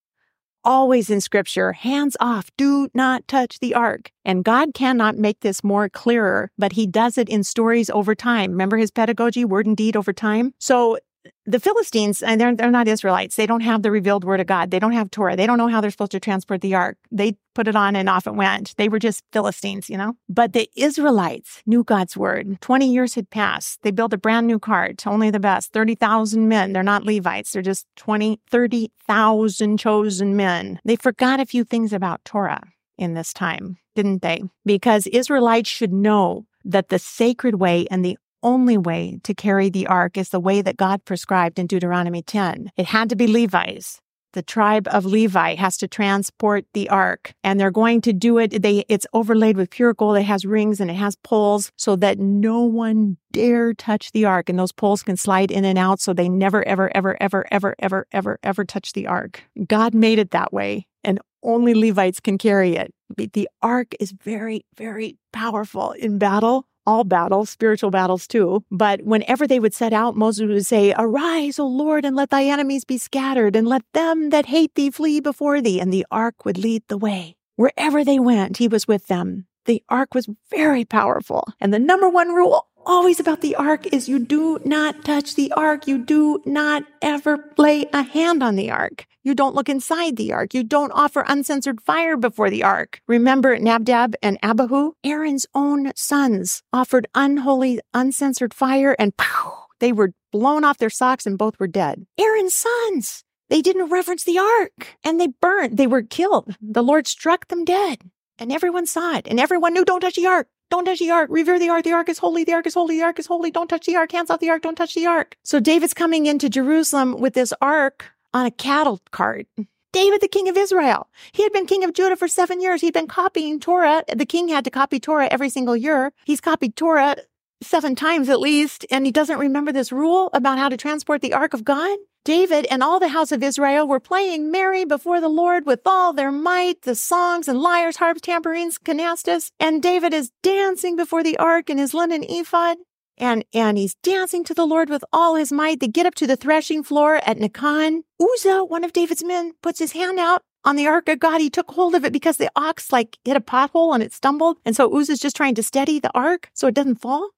Always 0.62 1.08
in 1.08 1.22
scripture, 1.22 1.72
hands 1.72 2.14
off. 2.20 2.50
Do 2.58 2.88
not 2.92 3.26
touch 3.26 3.60
the 3.60 3.74
ark. 3.74 4.12
And 4.26 4.44
God 4.44 4.74
cannot 4.74 5.16
make 5.16 5.40
this 5.40 5.64
more 5.64 5.88
clearer, 5.88 6.50
but 6.58 6.72
he 6.72 6.86
does 6.86 7.16
it 7.16 7.30
in 7.30 7.44
stories 7.44 7.88
over 7.88 8.14
time. 8.14 8.50
Remember 8.50 8.76
his 8.76 8.90
pedagogy, 8.90 9.44
word 9.44 9.66
and 9.66 9.76
deed 9.76 9.96
over 9.96 10.12
time? 10.12 10.52
So 10.58 10.98
the 11.46 11.60
Philistines, 11.60 12.22
and 12.22 12.40
they're, 12.40 12.54
they're 12.54 12.70
not 12.70 12.88
Israelites. 12.88 13.36
They 13.36 13.46
don't 13.46 13.60
have 13.60 13.82
the 13.82 13.90
revealed 13.90 14.24
word 14.24 14.40
of 14.40 14.46
God. 14.46 14.70
They 14.70 14.78
don't 14.78 14.92
have 14.92 15.10
Torah. 15.10 15.36
They 15.36 15.46
don't 15.46 15.58
know 15.58 15.68
how 15.68 15.80
they're 15.80 15.90
supposed 15.90 16.12
to 16.12 16.20
transport 16.20 16.60
the 16.60 16.74
ark. 16.74 16.96
They 17.10 17.36
put 17.54 17.68
it 17.68 17.76
on 17.76 17.96
and 17.96 18.08
off 18.08 18.26
it 18.26 18.34
went. 18.34 18.74
They 18.76 18.88
were 18.88 18.98
just 18.98 19.22
Philistines, 19.32 19.88
you 19.88 19.96
know? 19.96 20.14
But 20.28 20.52
the 20.52 20.68
Israelites 20.76 21.62
knew 21.66 21.84
God's 21.84 22.16
word. 22.16 22.60
20 22.60 22.90
years 22.90 23.14
had 23.14 23.30
passed. 23.30 23.82
They 23.82 23.90
built 23.90 24.12
a 24.12 24.18
brand 24.18 24.46
new 24.46 24.58
cart, 24.58 25.06
only 25.06 25.30
the 25.30 25.40
best. 25.40 25.72
30,000 25.72 26.48
men. 26.48 26.72
They're 26.72 26.82
not 26.82 27.04
Levites. 27.04 27.52
They're 27.52 27.62
just 27.62 27.86
20, 27.96 28.40
30,000 28.50 29.78
chosen 29.78 30.36
men. 30.36 30.80
They 30.84 30.96
forgot 30.96 31.40
a 31.40 31.46
few 31.46 31.64
things 31.64 31.92
about 31.92 32.24
Torah 32.24 32.62
in 32.98 33.14
this 33.14 33.32
time, 33.32 33.78
didn't 33.94 34.22
they? 34.22 34.42
Because 34.64 35.06
Israelites 35.08 35.68
should 35.68 35.92
know 35.92 36.46
that 36.64 36.88
the 36.88 36.98
sacred 36.98 37.56
way 37.56 37.86
and 37.90 38.04
the 38.04 38.18
only 38.44 38.78
way 38.78 39.18
to 39.24 39.34
carry 39.34 39.70
the 39.70 39.88
ark 39.88 40.16
is 40.16 40.28
the 40.28 40.38
way 40.38 40.62
that 40.62 40.76
God 40.76 41.04
prescribed 41.04 41.58
in 41.58 41.66
Deuteronomy 41.66 42.22
10. 42.22 42.70
It 42.76 42.86
had 42.86 43.08
to 43.08 43.16
be 43.16 43.26
Levi's. 43.26 44.00
The 44.34 44.42
tribe 44.42 44.88
of 44.88 45.04
Levi 45.04 45.54
has 45.54 45.76
to 45.76 45.86
transport 45.86 46.66
the 46.74 46.88
ark 46.88 47.34
and 47.44 47.58
they're 47.58 47.70
going 47.70 48.00
to 48.00 48.12
do 48.12 48.38
it. 48.38 48.62
They, 48.62 48.84
it's 48.88 49.06
overlaid 49.12 49.56
with 49.56 49.70
pure 49.70 49.94
gold. 49.94 50.18
It 50.18 50.22
has 50.24 50.44
rings 50.44 50.80
and 50.80 50.90
it 50.90 50.94
has 50.94 51.14
poles 51.14 51.70
so 51.78 51.94
that 51.96 52.18
no 52.18 52.62
one 52.62 53.16
dare 53.30 53.74
touch 53.74 54.10
the 54.10 54.24
ark 54.24 54.48
and 54.48 54.58
those 54.58 54.72
poles 54.72 55.04
can 55.04 55.16
slide 55.16 55.52
in 55.52 55.64
and 55.64 55.78
out. 55.78 56.00
So 56.00 56.12
they 56.12 56.28
never, 56.28 56.66
ever, 56.66 56.90
ever, 56.96 57.16
ever, 57.20 57.46
ever, 57.52 57.76
ever, 57.78 58.06
ever, 58.10 58.38
ever 58.42 58.64
touch 58.64 58.92
the 58.92 59.06
ark. 59.06 59.44
God 59.68 59.94
made 59.94 60.18
it 60.18 60.32
that 60.32 60.52
way 60.52 60.88
and 61.04 61.20
only 61.44 61.74
Levites 61.74 62.18
can 62.18 62.36
carry 62.36 62.74
it. 62.74 62.92
The 63.16 63.48
ark 63.62 63.94
is 64.00 64.10
very, 64.10 64.64
very 64.76 65.16
powerful 65.32 65.92
in 65.92 66.18
battle 66.18 66.66
all 66.86 67.04
battles, 67.04 67.50
spiritual 67.50 67.90
battles 67.90 68.26
too. 68.26 68.64
But 68.70 69.02
whenever 69.02 69.46
they 69.46 69.60
would 69.60 69.74
set 69.74 69.92
out, 69.92 70.16
Moses 70.16 70.46
would 70.48 70.66
say, 70.66 70.94
Arise, 70.96 71.58
O 71.58 71.66
Lord, 71.66 72.04
and 72.04 72.16
let 72.16 72.30
thy 72.30 72.44
enemies 72.44 72.84
be 72.84 72.98
scattered, 72.98 73.56
and 73.56 73.66
let 73.66 73.82
them 73.92 74.30
that 74.30 74.46
hate 74.46 74.74
thee 74.74 74.90
flee 74.90 75.20
before 75.20 75.60
thee. 75.60 75.80
And 75.80 75.92
the 75.92 76.06
ark 76.10 76.44
would 76.44 76.58
lead 76.58 76.82
the 76.88 76.98
way. 76.98 77.36
Wherever 77.56 78.04
they 78.04 78.18
went, 78.18 78.58
he 78.58 78.68
was 78.68 78.88
with 78.88 79.06
them. 79.06 79.46
The 79.66 79.82
ark 79.88 80.14
was 80.14 80.28
very 80.50 80.84
powerful. 80.84 81.44
And 81.60 81.72
the 81.72 81.78
number 81.78 82.08
one 82.08 82.34
rule 82.34 82.66
always 82.86 83.18
about 83.18 83.40
the 83.40 83.56
ark 83.56 83.86
is 83.94 84.08
you 84.08 84.18
do 84.18 84.60
not 84.64 85.04
touch 85.04 85.36
the 85.36 85.52
ark. 85.52 85.86
You 85.86 85.98
do 85.98 86.42
not 86.44 86.84
ever 87.00 87.52
lay 87.56 87.86
a 87.92 88.02
hand 88.02 88.42
on 88.42 88.56
the 88.56 88.70
ark. 88.70 89.06
You 89.22 89.34
don't 89.34 89.54
look 89.54 89.70
inside 89.70 90.16
the 90.16 90.32
ark. 90.34 90.52
You 90.52 90.64
don't 90.64 90.92
offer 90.92 91.24
uncensored 91.26 91.80
fire 91.80 92.16
before 92.18 92.50
the 92.50 92.62
ark. 92.62 93.00
Remember 93.08 93.58
Nadab 93.58 94.14
and 94.22 94.38
Abihu? 94.42 94.92
Aaron's 95.02 95.46
own 95.54 95.92
sons 95.96 96.62
offered 96.72 97.06
unholy, 97.14 97.80
uncensored 97.94 98.52
fire 98.52 98.94
and 98.98 99.16
pow, 99.16 99.64
they 99.80 99.92
were 99.92 100.12
blown 100.32 100.64
off 100.64 100.78
their 100.78 100.90
socks 100.90 101.26
and 101.26 101.38
both 101.38 101.58
were 101.58 101.66
dead. 101.66 102.06
Aaron's 102.18 102.54
sons. 102.54 103.24
They 103.54 103.62
didn't 103.62 103.88
reverence 103.88 104.24
the 104.24 104.36
ark 104.36 104.96
and 105.04 105.20
they 105.20 105.28
burned. 105.28 105.76
They 105.76 105.86
were 105.86 106.02
killed. 106.02 106.56
The 106.60 106.82
Lord 106.82 107.06
struck 107.06 107.46
them 107.46 107.64
dead 107.64 107.98
and 108.36 108.50
everyone 108.50 108.84
saw 108.84 109.16
it 109.16 109.28
and 109.28 109.38
everyone 109.38 109.74
knew 109.74 109.84
don't 109.84 110.00
touch 110.00 110.16
the 110.16 110.26
ark. 110.26 110.48
Don't 110.72 110.86
touch 110.86 110.98
the 110.98 111.12
ark. 111.12 111.28
Revere 111.30 111.60
the 111.60 111.68
ark. 111.68 111.84
The 111.84 111.92
ark 111.92 112.08
is 112.08 112.18
holy. 112.18 112.42
The 112.42 112.54
ark 112.54 112.66
is 112.66 112.74
holy. 112.74 112.96
The 112.96 113.04
ark 113.04 113.20
is 113.20 113.26
holy. 113.26 113.52
Don't 113.52 113.68
touch 113.68 113.86
the 113.86 113.94
ark. 113.94 114.10
Hands 114.10 114.28
off 114.28 114.40
the 114.40 114.50
ark. 114.50 114.62
Don't 114.62 114.74
touch 114.74 114.96
the 114.96 115.06
ark. 115.06 115.36
So 115.44 115.60
David's 115.60 115.94
coming 115.94 116.26
into 116.26 116.48
Jerusalem 116.48 117.20
with 117.20 117.34
this 117.34 117.54
ark 117.60 118.06
on 118.32 118.44
a 118.44 118.50
cattle 118.50 119.00
cart. 119.12 119.46
David, 119.92 120.20
the 120.20 120.26
king 120.26 120.48
of 120.48 120.56
Israel. 120.56 121.06
He 121.30 121.44
had 121.44 121.52
been 121.52 121.66
king 121.66 121.84
of 121.84 121.92
Judah 121.92 122.16
for 122.16 122.26
seven 122.26 122.60
years. 122.60 122.80
He'd 122.80 122.92
been 122.92 123.06
copying 123.06 123.60
Torah. 123.60 124.02
The 124.12 124.26
king 124.26 124.48
had 124.48 124.64
to 124.64 124.70
copy 124.72 124.98
Torah 124.98 125.28
every 125.30 125.48
single 125.48 125.76
year. 125.76 126.12
He's 126.24 126.40
copied 126.40 126.74
Torah 126.74 127.18
seven 127.62 127.94
times 127.94 128.28
at 128.28 128.40
least, 128.40 128.84
and 128.90 129.06
he 129.06 129.12
doesn't 129.12 129.38
remember 129.38 129.70
this 129.70 129.92
rule 129.92 130.28
about 130.32 130.58
how 130.58 130.68
to 130.68 130.76
transport 130.76 131.22
the 131.22 131.32
ark 131.32 131.54
of 131.54 131.62
God. 131.62 131.96
David 132.24 132.66
and 132.70 132.82
all 132.82 132.98
the 132.98 133.08
house 133.08 133.32
of 133.32 133.42
Israel 133.42 133.86
were 133.86 134.00
playing 134.00 134.50
merry 134.50 134.84
before 134.84 135.20
the 135.20 135.28
Lord 135.28 135.66
with 135.66 135.80
all 135.84 136.12
their 136.14 136.32
might, 136.32 136.82
the 136.82 136.94
songs 136.94 137.48
and 137.48 137.60
lyres, 137.60 137.96
harps, 137.96 138.22
tambourines, 138.22 138.78
castanets. 138.78 139.50
And 139.60 139.82
David 139.82 140.14
is 140.14 140.32
dancing 140.42 140.96
before 140.96 141.22
the 141.22 141.36
ark 141.36 141.68
in 141.68 141.76
his 141.76 141.92
linen 141.92 142.24
ephod 142.24 142.78
and 143.16 143.44
and 143.52 143.78
he's 143.78 143.94
dancing 143.96 144.44
to 144.44 144.54
the 144.54 144.66
Lord 144.66 144.88
with 144.88 145.04
all 145.12 145.34
his 145.34 145.52
might. 145.52 145.80
They 145.80 145.88
get 145.88 146.06
up 146.06 146.14
to 146.16 146.26
the 146.26 146.36
threshing 146.36 146.82
floor 146.82 147.16
at 147.16 147.38
Nacon. 147.38 148.02
Uzzah, 148.20 148.64
one 148.64 148.84
of 148.84 148.92
David's 148.92 149.24
men, 149.24 149.52
puts 149.62 149.78
his 149.78 149.92
hand 149.92 150.18
out 150.18 150.42
on 150.64 150.76
the 150.76 150.86
ark 150.86 151.08
of 151.08 151.20
God. 151.20 151.40
He 151.40 151.50
took 151.50 151.70
hold 151.70 151.94
of 151.94 152.04
it 152.04 152.12
because 152.12 152.38
the 152.38 152.50
ox 152.56 152.90
like 152.90 153.18
hit 153.24 153.36
a 153.36 153.40
pothole 153.40 153.94
and 153.94 154.02
it 154.02 154.12
stumbled. 154.12 154.58
And 154.64 154.74
so 154.74 154.94
Uzzah's 154.96 155.20
just 155.20 155.36
trying 155.36 155.54
to 155.56 155.62
steady 155.62 156.00
the 156.00 156.10
ark 156.14 156.50
so 156.54 156.66
it 156.66 156.74
doesn't 156.74 157.00
fall. 157.00 157.30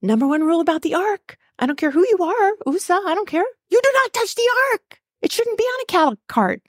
Number 0.00 0.26
one 0.26 0.42
rule 0.42 0.60
about 0.60 0.82
the 0.82 0.94
ark. 0.94 1.36
I 1.58 1.66
don't 1.66 1.78
care 1.78 1.90
who 1.90 2.06
you 2.08 2.18
are, 2.22 2.52
Uzzah, 2.66 3.00
I 3.06 3.14
don't 3.14 3.28
care. 3.28 3.44
You 3.70 3.80
do 3.82 3.90
not 3.94 4.12
touch 4.12 4.34
the 4.34 4.48
ark. 4.72 5.00
It 5.22 5.32
shouldn't 5.32 5.58
be 5.58 5.64
on 5.64 5.82
a 5.82 5.86
cattle 5.86 6.16
cart. 6.28 6.62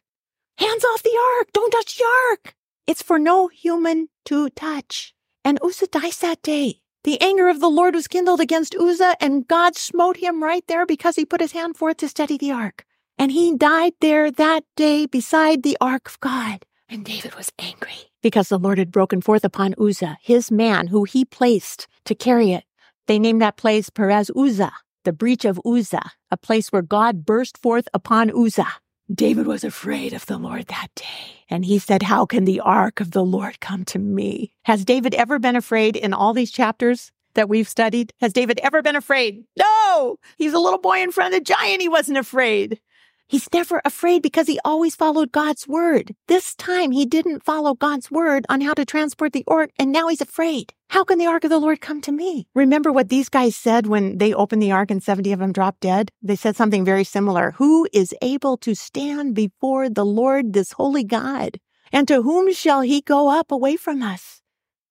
Hands 0.58 0.84
off 0.86 1.04
the 1.04 1.18
ark. 1.38 1.50
Don't 1.54 1.72
touch 1.72 1.98
the 1.98 2.06
ark. 2.32 2.56
It's 2.88 3.04
for 3.04 3.20
no 3.20 3.48
human 3.48 4.08
to 4.26 4.50
touch. 4.50 5.14
And 5.44 5.60
Uzzah 5.62 5.88
dies 5.88 6.20
that 6.20 6.42
day. 6.42 6.82
The 7.04 7.22
anger 7.22 7.48
of 7.48 7.60
the 7.60 7.70
Lord 7.70 7.96
was 7.96 8.08
kindled 8.08 8.42
against 8.42 8.76
Uzzah, 8.76 9.16
and 9.22 9.48
God 9.48 9.76
smote 9.76 10.18
him 10.18 10.44
right 10.44 10.66
there 10.68 10.86
because 10.86 11.16
he 11.16 11.26
put 11.26 11.42
his 11.42 11.52
hand 11.52 11.78
forth 11.78 11.98
to 11.98 12.10
steady 12.10 12.38
the 12.38 12.52
ark. 12.52 12.86
And 13.18 13.32
he 13.32 13.56
died 13.56 13.94
there 14.02 14.32
that 14.32 14.64
day 14.76 15.06
beside 15.06 15.64
the 15.64 15.78
ark 15.80 16.08
of 16.08 16.20
God. 16.20 16.66
And 16.90 17.06
David 17.06 17.36
was 17.36 17.52
angry 17.60 18.12
because 18.22 18.50
the 18.50 18.60
Lord 18.60 18.78
had 18.78 18.92
broken 18.92 19.22
forth 19.22 19.44
upon 19.44 19.76
Uzzah, 19.80 20.18
his 20.22 20.50
man, 20.52 20.88
who 20.88 21.04
he 21.04 21.24
placed 21.26 21.88
to 22.06 22.16
carry 22.16 22.52
it. 22.52 22.64
They 23.08 23.20
named 23.20 23.42
that 23.42 23.58
place 23.58 23.90
Perez 23.90 24.30
Uzzah, 24.36 24.74
the 25.06 25.14
breach 25.14 25.46
of 25.46 25.62
Uzzah, 25.66 26.12
a 26.30 26.38
place 26.38 26.72
where 26.72 26.82
God 26.82 27.26
burst 27.26 27.58
forth 27.58 27.88
upon 27.94 28.30
Uzzah. 28.30 28.68
David 29.14 29.48
was 29.48 29.64
afraid 29.64 30.12
of 30.12 30.26
the 30.26 30.38
Lord 30.38 30.68
that 30.68 30.90
day. 30.96 31.46
And 31.50 31.64
he 31.64 31.80
said, 31.80 32.04
How 32.04 32.26
can 32.26 32.44
the 32.44 32.60
ark 32.60 33.00
of 33.00 33.12
the 33.12 33.24
Lord 33.24 33.62
come 33.62 33.86
to 33.86 34.00
me? 34.00 34.52
Has 34.64 34.84
David 34.84 35.16
ever 35.16 35.40
been 35.40 35.56
afraid 35.56 35.96
in 35.96 36.14
all 36.14 36.34
these 36.34 36.52
chapters 36.52 37.14
that 37.34 37.48
we've 37.48 37.70
studied? 37.70 38.12
Has 38.20 38.34
David 38.34 38.60
ever 38.62 38.82
been 38.82 38.98
afraid? 38.98 39.46
No! 39.58 40.18
He's 40.38 40.54
a 40.54 40.60
little 40.60 40.80
boy 40.80 41.02
in 41.02 41.14
front 41.14 41.34
of 41.34 41.40
the 41.40 41.46
giant. 41.46 41.82
He 41.82 41.88
wasn't 41.88 42.18
afraid. 42.18 42.82
He's 43.30 43.52
never 43.54 43.82
afraid 43.84 44.22
because 44.22 44.48
he 44.48 44.58
always 44.64 44.96
followed 44.96 45.34
God's 45.34 45.68
word. 45.68 46.16
This 46.30 46.56
time 46.56 46.92
he 46.92 47.06
didn't 47.06 47.44
follow 47.44 47.74
God's 47.74 48.10
word 48.10 48.46
on 48.48 48.62
how 48.62 48.74
to 48.74 48.86
transport 48.86 49.34
the 49.34 49.44
ark 49.48 49.72
and 49.78 49.92
now 49.92 50.08
he's 50.08 50.22
afraid. 50.22 50.74
How 50.92 51.04
can 51.04 51.18
the 51.18 51.26
ark 51.26 51.44
of 51.44 51.50
the 51.50 51.60
Lord 51.60 51.82
come 51.82 52.00
to 52.02 52.14
me? 52.14 52.48
Remember 52.56 52.90
what 52.90 53.10
these 53.10 53.28
guys 53.28 53.54
said 53.54 53.86
when 53.86 54.18
they 54.18 54.34
opened 54.34 54.62
the 54.62 54.72
ark 54.72 54.90
and 54.90 55.04
70 55.04 55.34
of 55.34 55.40
them 55.40 55.52
dropped 55.52 55.82
dead? 55.82 56.10
They 56.22 56.38
said 56.38 56.56
something 56.56 56.86
very 56.86 57.04
similar. 57.04 57.52
Who 57.58 57.90
is 57.92 58.16
able 58.22 58.56
to 58.60 58.74
stand 58.74 59.36
before 59.36 59.90
the 59.90 60.06
Lord, 60.06 60.54
this 60.54 60.72
holy 60.72 61.04
God? 61.04 61.60
And 61.92 62.08
to 62.08 62.22
whom 62.22 62.54
shall 62.54 62.80
he 62.80 63.02
go 63.02 63.30
up 63.30 63.52
away 63.52 63.76
from 63.76 64.02
us? 64.02 64.42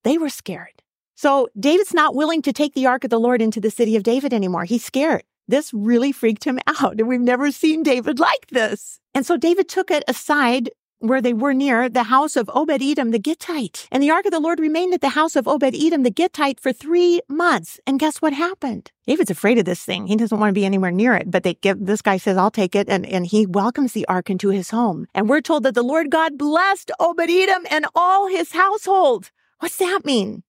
They 0.05 0.19
were 0.19 0.29
scared. 0.29 0.83
So 1.15 1.49
David's 1.59 1.95
not 1.95 2.15
willing 2.15 2.43
to 2.43 2.53
take 2.53 2.75
the 2.75 2.87
ark 2.87 3.05
of 3.05 3.11
the 3.11 3.19
Lord 3.19 3.41
into 3.41 3.63
the 3.63 3.71
city 3.71 3.97
of 3.97 4.03
David 4.03 4.35
anymore. 4.35 4.65
He's 4.65 4.85
scared. 4.85 5.25
This 5.49 5.73
really 5.73 6.13
freaked 6.13 6.45
him 6.45 6.59
out. 6.67 6.99
And 6.99 7.09
we've 7.09 7.21
never 7.21 7.51
seen 7.51 7.83
David 7.83 8.19
like 8.19 8.47
this. 8.49 9.01
And 9.15 9.25
so 9.25 9.37
David 9.37 9.69
took 9.69 9.91
it 9.91 10.05
aside 10.09 10.71
where 10.99 11.21
they 11.21 11.35
were 11.35 11.53
near 11.53 11.89
the 11.89 12.05
house 12.05 12.37
of 12.37 12.51
Obed 12.55 12.83
Edom 12.83 13.11
the 13.11 13.19
Gittite. 13.19 13.87
And 13.93 14.03
the 14.03 14.11
ark 14.11 14.25
of 14.25 14.33
the 14.33 14.41
Lord 14.41 14.59
remained 14.59 14.95
at 14.95 15.03
the 15.03 15.11
house 15.11 15.37
of 15.37 15.47
Obed 15.47 15.75
Edom 15.75 16.03
the 16.03 16.11
Gittite 16.11 16.59
for 16.59 16.73
three 16.73 17.21
months. 17.29 17.79
And 17.87 18.01
guess 18.01 18.23
what 18.23 18.33
happened? 18.33 18.91
David's 19.07 19.31
afraid 19.31 19.59
of 19.59 19.67
this 19.67 19.85
thing. 19.85 20.07
He 20.07 20.17
doesn't 20.17 20.39
want 20.39 20.51
to 20.51 20.55
be 20.55 20.65
anywhere 20.65 20.91
near 20.91 21.15
it, 21.15 21.31
but 21.31 21.43
they 21.43 21.55
give, 21.55 21.85
this 21.85 22.03
guy 22.03 22.17
says, 22.17 22.37
I'll 22.37 22.51
take 22.51 22.75
it. 22.75 22.89
And, 22.89 23.05
and 23.07 23.27
he 23.27 23.47
welcomes 23.47 23.93
the 23.93 24.09
ark 24.09 24.31
into 24.31 24.49
his 24.49 24.71
home. 24.71 25.07
And 25.15 25.29
we're 25.29 25.43
told 25.43 25.65
that 25.65 25.75
the 25.75 25.83
Lord 25.83 26.11
God 26.11 26.39
blessed 26.39 26.91
Obed 26.99 27.31
Edom 27.31 27.67
and 27.71 27.87
all 27.95 28.29
his 28.29 28.53
household. 28.53 29.31
What's 29.61 29.77
that 29.77 30.05
mean? 30.05 30.43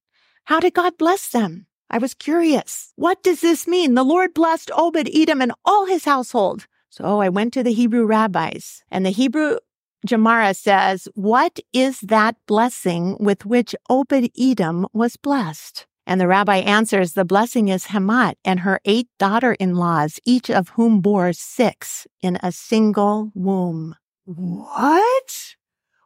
How 0.46 0.60
did 0.60 0.74
God 0.74 0.98
bless 0.98 1.30
them? 1.30 1.68
I 1.90 1.98
was 1.98 2.14
curious. 2.14 2.94
What 2.96 3.24
does 3.24 3.42
this 3.42 3.68
mean? 3.68 3.94
The 3.94 4.04
Lord 4.04 4.34
blessed 4.34 4.72
Obed 4.76 5.10
Edom 5.14 5.42
and 5.42 5.54
all 5.66 5.86
his 5.86 6.06
household. 6.06 6.68
So 6.90 7.22
I 7.22 7.30
went 7.30 7.54
to 7.54 7.64
the 7.64 7.74
Hebrew 7.74 8.06
rabbis, 8.06 8.84
and 8.90 9.06
the 9.06 9.12
Hebrew 9.12 9.58
Gemara 10.06 10.54
says, 10.54 11.08
What 11.16 11.60
is 11.74 12.00
that 12.02 12.36
blessing 12.48 13.18
with 13.20 13.46
which 13.46 13.76
Obed 13.90 14.32
Edom 14.38 14.88
was 14.94 15.18
blessed? 15.18 15.86
And 16.06 16.22
the 16.22 16.28
rabbi 16.28 16.58
answers, 16.58 17.14
The 17.14 17.26
blessing 17.26 17.68
is 17.68 17.88
Hamat 17.88 18.36
and 18.46 18.62
her 18.62 18.80
eight 18.86 19.10
daughter 19.20 19.54
in 19.54 19.76
laws, 19.76 20.20
each 20.26 20.50
of 20.50 20.70
whom 20.70 21.02
bore 21.02 21.34
six 21.34 22.08
in 22.22 22.38
a 22.42 22.52
single 22.52 23.32
womb. 23.36 23.96
What? 24.26 25.56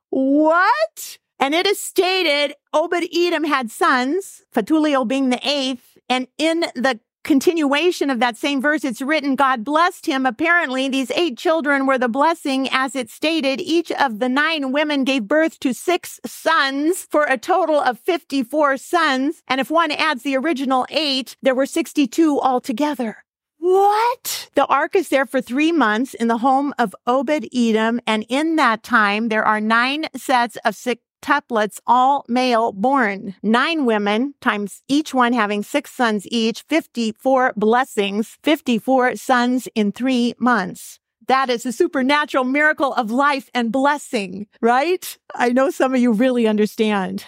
What? 0.09 1.17
And 1.41 1.55
it 1.55 1.65
is 1.65 1.81
stated 1.81 2.53
Obed 2.71 3.03
Edom 3.11 3.43
had 3.43 3.71
sons, 3.71 4.43
Fatulio 4.55 5.07
being 5.07 5.31
the 5.31 5.39
eighth. 5.43 5.97
And 6.07 6.27
in 6.37 6.61
the 6.75 6.99
continuation 7.23 8.11
of 8.11 8.19
that 8.19 8.37
same 8.37 8.61
verse, 8.61 8.83
it's 8.83 9.01
written, 9.01 9.35
God 9.35 9.63
blessed 9.63 10.05
him. 10.05 10.27
Apparently, 10.27 10.87
these 10.87 11.09
eight 11.11 11.39
children 11.39 11.87
were 11.87 11.97
the 11.97 12.07
blessing 12.07 12.69
as 12.71 12.95
it 12.95 13.09
stated. 13.09 13.59
Each 13.59 13.91
of 13.91 14.19
the 14.19 14.29
nine 14.29 14.71
women 14.71 15.03
gave 15.03 15.27
birth 15.27 15.59
to 15.61 15.73
six 15.73 16.19
sons 16.27 17.07
for 17.09 17.23
a 17.23 17.39
total 17.39 17.79
of 17.79 17.99
54 17.99 18.77
sons. 18.77 19.41
And 19.47 19.59
if 19.59 19.71
one 19.71 19.89
adds 19.89 20.21
the 20.21 20.37
original 20.37 20.85
eight, 20.91 21.35
there 21.41 21.55
were 21.55 21.65
62 21.65 22.39
altogether. 22.39 23.23
What? 23.57 24.49
The 24.53 24.65
ark 24.67 24.95
is 24.95 25.09
there 25.09 25.25
for 25.25 25.41
three 25.41 25.71
months 25.71 26.13
in 26.13 26.27
the 26.27 26.39
home 26.39 26.73
of 26.77 26.95
Obed 27.07 27.47
Edom. 27.51 27.99
And 28.05 28.25
in 28.29 28.57
that 28.57 28.83
time, 28.83 29.29
there 29.29 29.45
are 29.45 29.61
nine 29.61 30.05
sets 30.15 30.57
of 30.65 30.75
six 30.75 31.01
tuplets, 31.21 31.79
all 31.87 32.25
male 32.27 32.71
born. 32.71 33.35
Nine 33.43 33.85
women 33.85 34.33
times 34.41 34.81
each 34.87 35.13
one 35.13 35.33
having 35.33 35.63
six 35.63 35.91
sons 35.91 36.27
each, 36.29 36.63
54 36.67 37.53
blessings, 37.55 38.37
54 38.43 39.15
sons 39.15 39.67
in 39.75 39.91
three 39.91 40.33
months. 40.37 40.99
That 41.27 41.49
is 41.49 41.65
a 41.65 41.71
supernatural 41.71 42.43
miracle 42.43 42.93
of 42.93 43.11
life 43.11 43.49
and 43.53 43.71
blessing, 43.71 44.47
right? 44.59 45.17
I 45.35 45.49
know 45.49 45.69
some 45.69 45.93
of 45.93 46.01
you 46.01 46.11
really 46.11 46.47
understand. 46.47 47.25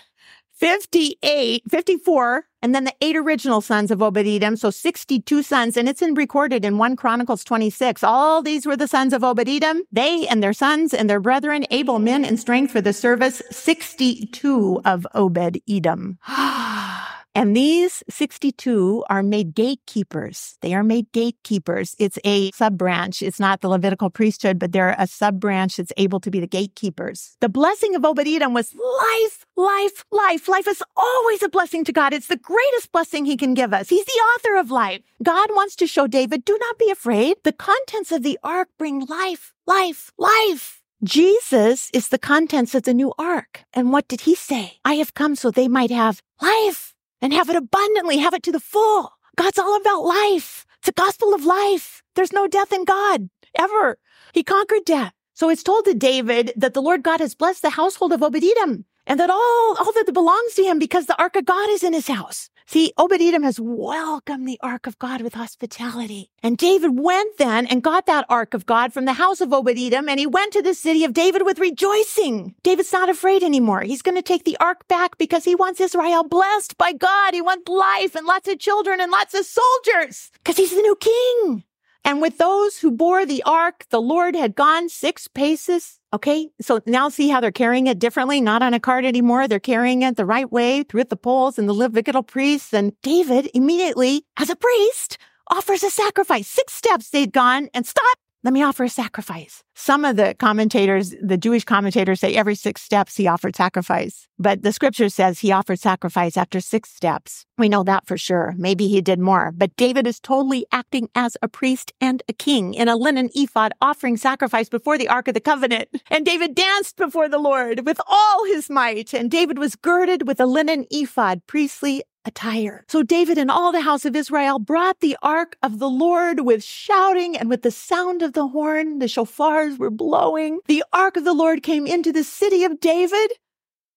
58, 0.54 1.64
54, 1.70 2.46
and 2.62 2.74
then 2.74 2.84
the 2.84 2.94
eight 3.02 3.16
original 3.16 3.60
sons 3.60 3.92
of 3.92 4.02
Obed-Edom, 4.02 4.56
so 4.56 4.70
62 4.70 5.44
sons, 5.44 5.76
and 5.76 5.90
it's 5.90 6.02
in 6.02 6.14
recorded 6.14 6.64
in 6.64 6.78
1 6.78 6.96
Chronicles 6.96 7.44
26. 7.44 8.04
All 8.04 8.42
these 8.42 8.66
were 8.66 8.78
the 8.78 8.88
sons 8.88 9.14
of 9.14 9.24
Obed-Edom, 9.24 9.84
they 9.92 10.28
and 10.28 10.42
their 10.42 10.54
sons 10.54 10.94
and 10.94 11.10
their 11.10 11.20
brethren, 11.20 11.66
able 11.72 12.00
men 12.00 12.24
in 12.24 12.38
strength 12.38 12.72
for 12.72 12.82
the 12.82 12.94
service, 12.94 13.42
62 13.52 14.82
of 14.86 15.08
Obed-Edom. 15.14 16.20
And 17.36 17.56
these 17.56 18.04
62 18.10 19.04
are 19.10 19.24
made 19.24 19.56
gatekeepers. 19.56 20.58
They 20.62 20.76
are 20.76 20.84
made 20.84 21.12
gatekeepers. 21.14 21.96
It's 21.98 22.20
a 22.24 22.52
sub 22.52 22.78
branch. 22.78 23.24
It's 23.24 23.40
not 23.40 23.62
the 23.62 23.70
Levitical 23.70 24.12
priesthood, 24.12 24.60
but 24.60 24.72
they're 24.72 24.96
a 25.00 25.08
sub 25.08 25.40
branch 25.40 25.78
that's 25.78 25.94
able 25.98 26.20
to 26.20 26.30
be 26.30 26.40
the 26.40 26.48
gatekeepers. 26.48 27.36
The 27.42 27.50
blessing 27.50 27.96
of 27.96 28.06
Obed 28.06 28.28
Edom 28.28 28.54
was 28.54 28.76
life, 28.76 29.46
life, 29.56 30.06
life. 30.12 30.48
Life 30.48 30.68
is 30.68 30.84
always 30.96 31.42
a 31.42 31.50
blessing 31.50 31.84
to 31.86 31.92
God. 31.92 32.14
It's 32.14 32.28
the 32.28 32.38
greatest 32.38 32.92
blessing 32.92 33.26
he 33.26 33.36
can 33.36 33.56
give 33.56 33.74
us. 33.74 33.90
He's 33.90 34.06
the 34.06 34.12
author 34.12 34.58
of 34.58 34.70
life. 34.70 35.02
God 35.24 35.50
wants 35.52 35.76
to 35.78 35.88
show 35.88 36.06
David, 36.06 36.46
do 36.46 36.56
not 36.60 36.78
be 36.78 36.92
afraid. 36.92 37.38
The 37.44 37.52
contents 37.52 38.12
of 38.12 38.22
the 38.22 38.38
ark 38.44 38.70
bring 38.78 39.08
life, 39.08 39.54
life, 39.66 40.12
life. 40.20 40.82
Jesus 41.04 41.90
is 41.94 42.10
the 42.10 42.20
contents 42.20 42.76
of 42.76 42.84
the 42.84 42.94
new 42.94 43.12
ark. 43.18 43.66
And 43.74 43.92
what 43.92 44.08
did 44.08 44.22
he 44.22 44.36
say? 44.36 44.78
I 44.86 44.94
have 44.96 45.14
come 45.14 45.36
so 45.36 45.52
they 45.52 45.68
might 45.68 45.92
have 45.92 46.22
life 46.42 46.93
and 47.24 47.34
have 47.34 47.50
it 47.50 47.56
abundantly, 47.56 48.18
have 48.18 48.34
it 48.34 48.44
to 48.44 48.52
the 48.52 48.60
full. 48.60 49.14
God's 49.38 49.58
all 49.58 49.78
about 49.78 50.04
life. 50.04 50.66
It's 50.80 50.90
a 50.90 50.92
gospel 50.92 51.34
of 51.34 51.46
life. 51.46 52.04
There's 52.16 52.34
no 52.34 52.48
death 52.48 52.74
in 52.74 52.84
God 52.84 53.30
ever. 53.58 53.98
He 54.34 54.44
conquered 54.44 54.84
death. 54.86 55.14
So 55.34 55.50
it's 55.50 55.64
told 55.64 55.86
to 55.86 55.94
David 55.94 56.52
that 56.58 56.74
the 56.74 56.82
Lord 56.82 57.02
God 57.02 57.22
has 57.22 57.34
blessed 57.34 57.62
the 57.62 57.72
household 57.72 58.12
of 58.12 58.22
Obed-Edom 58.22 58.84
and 59.08 59.20
that 59.20 59.30
all, 59.30 59.78
all 59.80 59.94
that 59.94 60.14
belongs 60.14 60.54
to 60.56 60.64
him 60.64 60.78
because 60.78 61.06
the 61.06 61.18
ark 61.18 61.38
of 61.38 61.46
God 61.46 61.70
is 61.70 61.82
in 61.82 61.94
his 61.94 62.08
house. 62.08 62.50
See, 62.66 62.94
Obed-Edom 62.98 63.44
has 63.44 63.60
welcomed 63.60 64.48
the 64.48 64.60
ark 64.62 64.88
of 64.88 64.98
God 65.00 65.22
with 65.22 65.34
hospitality. 65.34 66.30
And 66.42 66.58
David 66.58 67.00
went 67.00 67.38
then 67.38 67.68
and 67.68 67.84
got 67.84 68.06
that 68.06 68.26
ark 68.30 68.54
of 68.54 68.66
God 68.66 68.94
from 68.94 69.06
the 69.06 69.14
house 69.14 69.42
of 69.42 69.54
Obed-Edom 69.54 70.08
and 70.08 70.20
he 70.20 70.28
went 70.28 70.54
to 70.54 70.62
the 70.62 70.74
city 70.74 71.04
of 71.04 71.14
David 71.14 71.44
with 71.44 71.60
rejoicing. 71.60 72.56
David's 72.64 72.94
not 72.94 73.10
afraid 73.10 73.44
anymore. 73.44 73.82
He's 73.82 74.02
going 74.02 74.16
to 74.16 74.22
take 74.22 74.46
the 74.46 74.58
ark 74.60 74.88
back 74.88 75.18
because 75.18 75.44
he 75.44 75.56
wants 75.56 75.82
Israel 75.82 76.24
blessed 76.24 76.78
by 76.78 76.94
God. 76.94 77.34
He 77.34 77.42
wants 77.42 77.68
life 77.70 78.16
and 78.16 78.26
lots 78.26 78.48
of 78.48 78.60
children 78.60 79.02
and 79.02 79.12
lots 79.12 79.34
of 79.34 79.46
soldiers 79.46 80.32
because 80.36 80.58
he's 80.58 80.76
the 80.76 80.82
new 80.82 80.96
king. 80.96 81.64
And 82.06 82.22
with 82.22 82.38
those 82.38 82.80
who 82.80 82.92
bore 82.92 83.26
the 83.26 83.44
ark, 83.44 83.86
the 83.90 84.02
Lord 84.02 84.36
had 84.36 84.56
gone 84.56 84.90
six 84.90 85.28
paces. 85.28 86.00
Okay. 86.14 86.50
So 86.62 86.80
now 86.86 87.10
see 87.10 87.30
how 87.30 87.40
they're 87.42 87.52
carrying 87.52 87.88
it 87.88 87.98
differently, 87.98 88.40
not 88.40 88.62
on 88.62 88.76
a 88.76 88.80
cart 88.80 89.04
anymore. 89.04 89.48
They're 89.48 89.60
carrying 89.60 90.04
it 90.04 90.16
the 90.16 90.26
right 90.26 90.50
way 90.52 90.84
through 90.84 91.06
the 91.06 91.18
poles 91.18 91.58
and 91.58 91.68
the 91.68 91.74
Levitical 91.74 92.22
priests. 92.22 92.72
And 92.72 92.94
David 93.02 93.50
immediately, 93.56 94.24
as 94.38 94.52
a 94.52 94.56
priest, 94.56 95.18
offers 95.50 95.82
a 95.82 95.90
sacrifice. 95.90 96.48
Six 96.48 96.74
steps 96.74 97.10
they'd 97.10 97.34
gone 97.34 97.68
and 97.74 97.88
stop. 97.88 98.18
Let 98.44 98.54
me 98.54 98.62
offer 98.62 98.84
a 98.84 98.90
sacrifice. 98.90 99.64
Some 99.74 100.04
of 100.04 100.18
the 100.18 100.36
commentators, 100.38 101.16
the 101.22 101.38
Jewish 101.38 101.64
commentators 101.64 102.20
say 102.20 102.36
every 102.36 102.56
six 102.56 102.82
steps 102.82 103.16
he 103.16 103.26
offered 103.26 103.56
sacrifice. 103.56 104.28
But 104.38 104.64
the 104.64 104.74
scripture 104.74 105.08
says 105.08 105.40
he 105.40 105.54
offered 105.54 105.80
sacrifice 105.80 106.36
after 106.36 106.60
six 106.60 106.90
steps. 106.90 107.46
We 107.58 107.70
know 107.70 107.84
that 107.84 108.06
for 108.06 108.18
sure. 108.18 108.54
Maybe 108.58 108.90
he 108.90 109.00
did 109.00 109.20
more. 109.20 109.54
But 109.56 109.76
David 109.78 110.06
is 110.06 110.20
totally 110.20 110.66
acting 110.74 111.08
as 111.16 111.38
a 111.42 111.48
priest 111.48 111.94
and 112.02 112.22
a 112.28 112.34
king 112.34 112.74
in 112.74 112.90
a 112.90 112.98
linen 112.98 113.30
ephod 113.34 113.72
offering 113.80 114.18
sacrifice 114.18 114.68
before 114.68 114.98
the 114.98 115.08
Ark 115.08 115.30
of 115.30 115.36
the 115.36 115.40
Covenant. 115.40 115.88
And 116.10 116.26
David 116.26 116.54
danced 116.54 116.98
before 116.98 117.30
the 117.30 117.40
Lord 117.40 117.86
with 117.86 118.02
all 118.08 118.44
his 118.46 118.70
might. 118.70 119.14
And 119.14 119.32
David 119.32 119.58
was 119.58 119.78
girded 119.78 120.28
with 120.28 120.42
a 120.42 120.46
linen 120.46 120.86
ephod, 120.92 121.42
priestly 121.48 122.04
attire. 122.26 122.86
So 122.88 123.04
David 123.04 123.38
and 123.38 123.52
all 123.52 123.72
the 123.72 123.82
house 123.82 124.06
of 124.06 124.16
Israel 124.16 124.60
brought 124.60 125.00
the 125.00 125.18
ark 125.22 125.58
of 125.62 125.80
the 125.80 125.90
Lord 125.90 126.42
with 126.42 126.64
shouting 126.64 127.38
and 127.38 127.50
with 127.50 127.62
the 127.62 127.72
sound 127.72 128.22
of 128.22 128.34
the 128.34 128.48
horn. 128.48 129.00
The 129.00 129.08
shofars 129.08 129.78
were 129.78 129.90
blowing. 129.90 130.60
The 130.68 130.84
ark 130.94 131.18
of 131.18 131.26
the 131.26 131.34
Lord 131.34 131.64
came 131.64 131.86
into 131.86 132.12
the 132.12 132.24
city 132.24 132.64
of 132.64 132.80
David. 132.80 133.34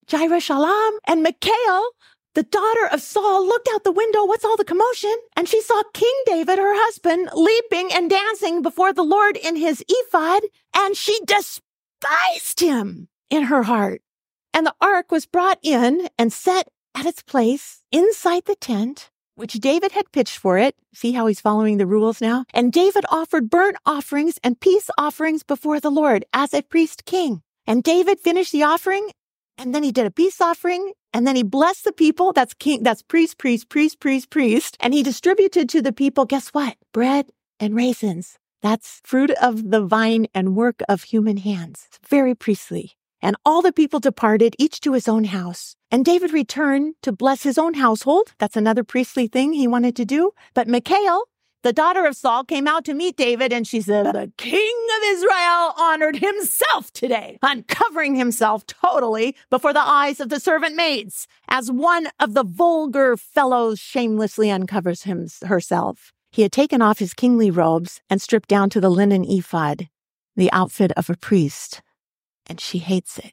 Jerusalem 0.06 0.98
and 1.06 1.22
Michal, 1.22 1.90
the 2.34 2.44
daughter 2.44 2.86
of 2.92 3.00
Saul, 3.00 3.46
looked 3.46 3.68
out 3.72 3.84
the 3.84 3.92
window. 3.92 4.24
What's 4.24 4.44
all 4.44 4.56
the 4.56 4.64
commotion? 4.64 5.14
And 5.36 5.48
she 5.48 5.60
saw 5.60 5.82
King 5.94 6.14
David, 6.26 6.58
her 6.58 6.74
husband, 6.74 7.30
leaping 7.34 7.90
and 7.92 8.10
dancing 8.10 8.62
before 8.62 8.92
the 8.92 9.02
Lord 9.02 9.36
in 9.36 9.56
his 9.56 9.84
ephod, 9.88 10.42
and 10.74 10.96
she 10.96 11.18
despised 11.24 12.60
him 12.60 13.08
in 13.30 13.44
her 13.44 13.64
heart. 13.64 14.02
And 14.54 14.66
the 14.66 14.74
ark 14.80 15.10
was 15.10 15.26
brought 15.26 15.58
in 15.62 16.08
and 16.18 16.32
set 16.32 16.68
at 16.96 17.06
its 17.06 17.22
place 17.22 17.82
inside 17.92 18.46
the 18.46 18.56
tent, 18.56 19.10
which 19.34 19.52
David 19.54 19.92
had 19.92 20.10
pitched 20.12 20.38
for 20.38 20.58
it. 20.58 20.74
See 20.94 21.12
how 21.12 21.26
he's 21.26 21.40
following 21.40 21.76
the 21.76 21.86
rules 21.86 22.20
now? 22.20 22.44
And 22.54 22.72
David 22.72 23.04
offered 23.10 23.50
burnt 23.50 23.76
offerings 23.84 24.38
and 24.42 24.58
peace 24.58 24.88
offerings 24.96 25.42
before 25.42 25.78
the 25.78 25.90
Lord 25.90 26.24
as 26.32 26.54
a 26.54 26.62
priest 26.62 27.04
king. 27.04 27.42
And 27.66 27.82
David 27.82 28.18
finished 28.18 28.52
the 28.52 28.62
offering 28.62 29.10
and 29.58 29.74
then 29.74 29.82
he 29.82 29.92
did 29.92 30.06
a 30.06 30.10
peace 30.10 30.40
offering 30.40 30.92
and 31.12 31.26
then 31.26 31.36
he 31.36 31.42
blessed 31.42 31.84
the 31.84 31.92
people. 31.92 32.32
That's 32.32 32.54
king, 32.54 32.82
that's 32.82 33.02
priest, 33.02 33.38
priest, 33.38 33.68
priest, 33.68 34.00
priest, 34.00 34.30
priest. 34.30 34.76
And 34.80 34.94
he 34.94 35.02
distributed 35.02 35.68
to 35.70 35.82
the 35.82 35.92
people, 35.92 36.24
guess 36.24 36.48
what? 36.48 36.76
Bread 36.92 37.30
and 37.60 37.74
raisins. 37.74 38.38
That's 38.62 39.00
fruit 39.04 39.30
of 39.42 39.70
the 39.70 39.84
vine 39.84 40.26
and 40.34 40.56
work 40.56 40.82
of 40.88 41.04
human 41.04 41.36
hands. 41.36 41.86
It's 41.88 42.08
very 42.08 42.34
priestly. 42.34 42.96
And 43.26 43.34
all 43.44 43.60
the 43.60 43.72
people 43.72 43.98
departed, 43.98 44.54
each 44.56 44.80
to 44.82 44.92
his 44.92 45.08
own 45.08 45.24
house. 45.24 45.74
And 45.90 46.04
David 46.04 46.32
returned 46.32 46.94
to 47.02 47.10
bless 47.10 47.42
his 47.42 47.58
own 47.58 47.74
household. 47.74 48.34
That's 48.38 48.56
another 48.56 48.84
priestly 48.84 49.26
thing 49.26 49.52
he 49.52 49.66
wanted 49.66 49.96
to 49.96 50.04
do. 50.04 50.30
But 50.54 50.68
Michal, 50.68 51.24
the 51.64 51.72
daughter 51.72 52.06
of 52.06 52.14
Saul, 52.14 52.44
came 52.44 52.68
out 52.68 52.84
to 52.84 52.94
meet 52.94 53.16
David 53.16 53.52
and 53.52 53.66
she 53.66 53.80
said, 53.80 54.06
The 54.06 54.30
king 54.38 54.86
of 54.96 55.02
Israel 55.08 55.74
honored 55.76 56.18
himself 56.18 56.92
today, 56.92 57.36
uncovering 57.42 58.14
himself 58.14 58.64
totally 58.64 59.34
before 59.50 59.72
the 59.72 59.80
eyes 59.80 60.20
of 60.20 60.28
the 60.28 60.38
servant 60.38 60.76
maids, 60.76 61.26
as 61.48 61.68
one 61.68 62.10
of 62.20 62.34
the 62.34 62.44
vulgar 62.44 63.16
fellows 63.16 63.80
shamelessly 63.80 64.52
uncovers 64.52 65.02
him, 65.02 65.26
herself. 65.44 66.12
He 66.30 66.42
had 66.42 66.52
taken 66.52 66.80
off 66.80 67.00
his 67.00 67.12
kingly 67.12 67.50
robes 67.50 68.00
and 68.08 68.22
stripped 68.22 68.48
down 68.48 68.70
to 68.70 68.80
the 68.80 68.88
linen 68.88 69.24
ephod, 69.24 69.88
the 70.36 70.52
outfit 70.52 70.92
of 70.92 71.10
a 71.10 71.16
priest 71.16 71.82
and 72.46 72.60
she 72.60 72.78
hates 72.78 73.18
it. 73.18 73.32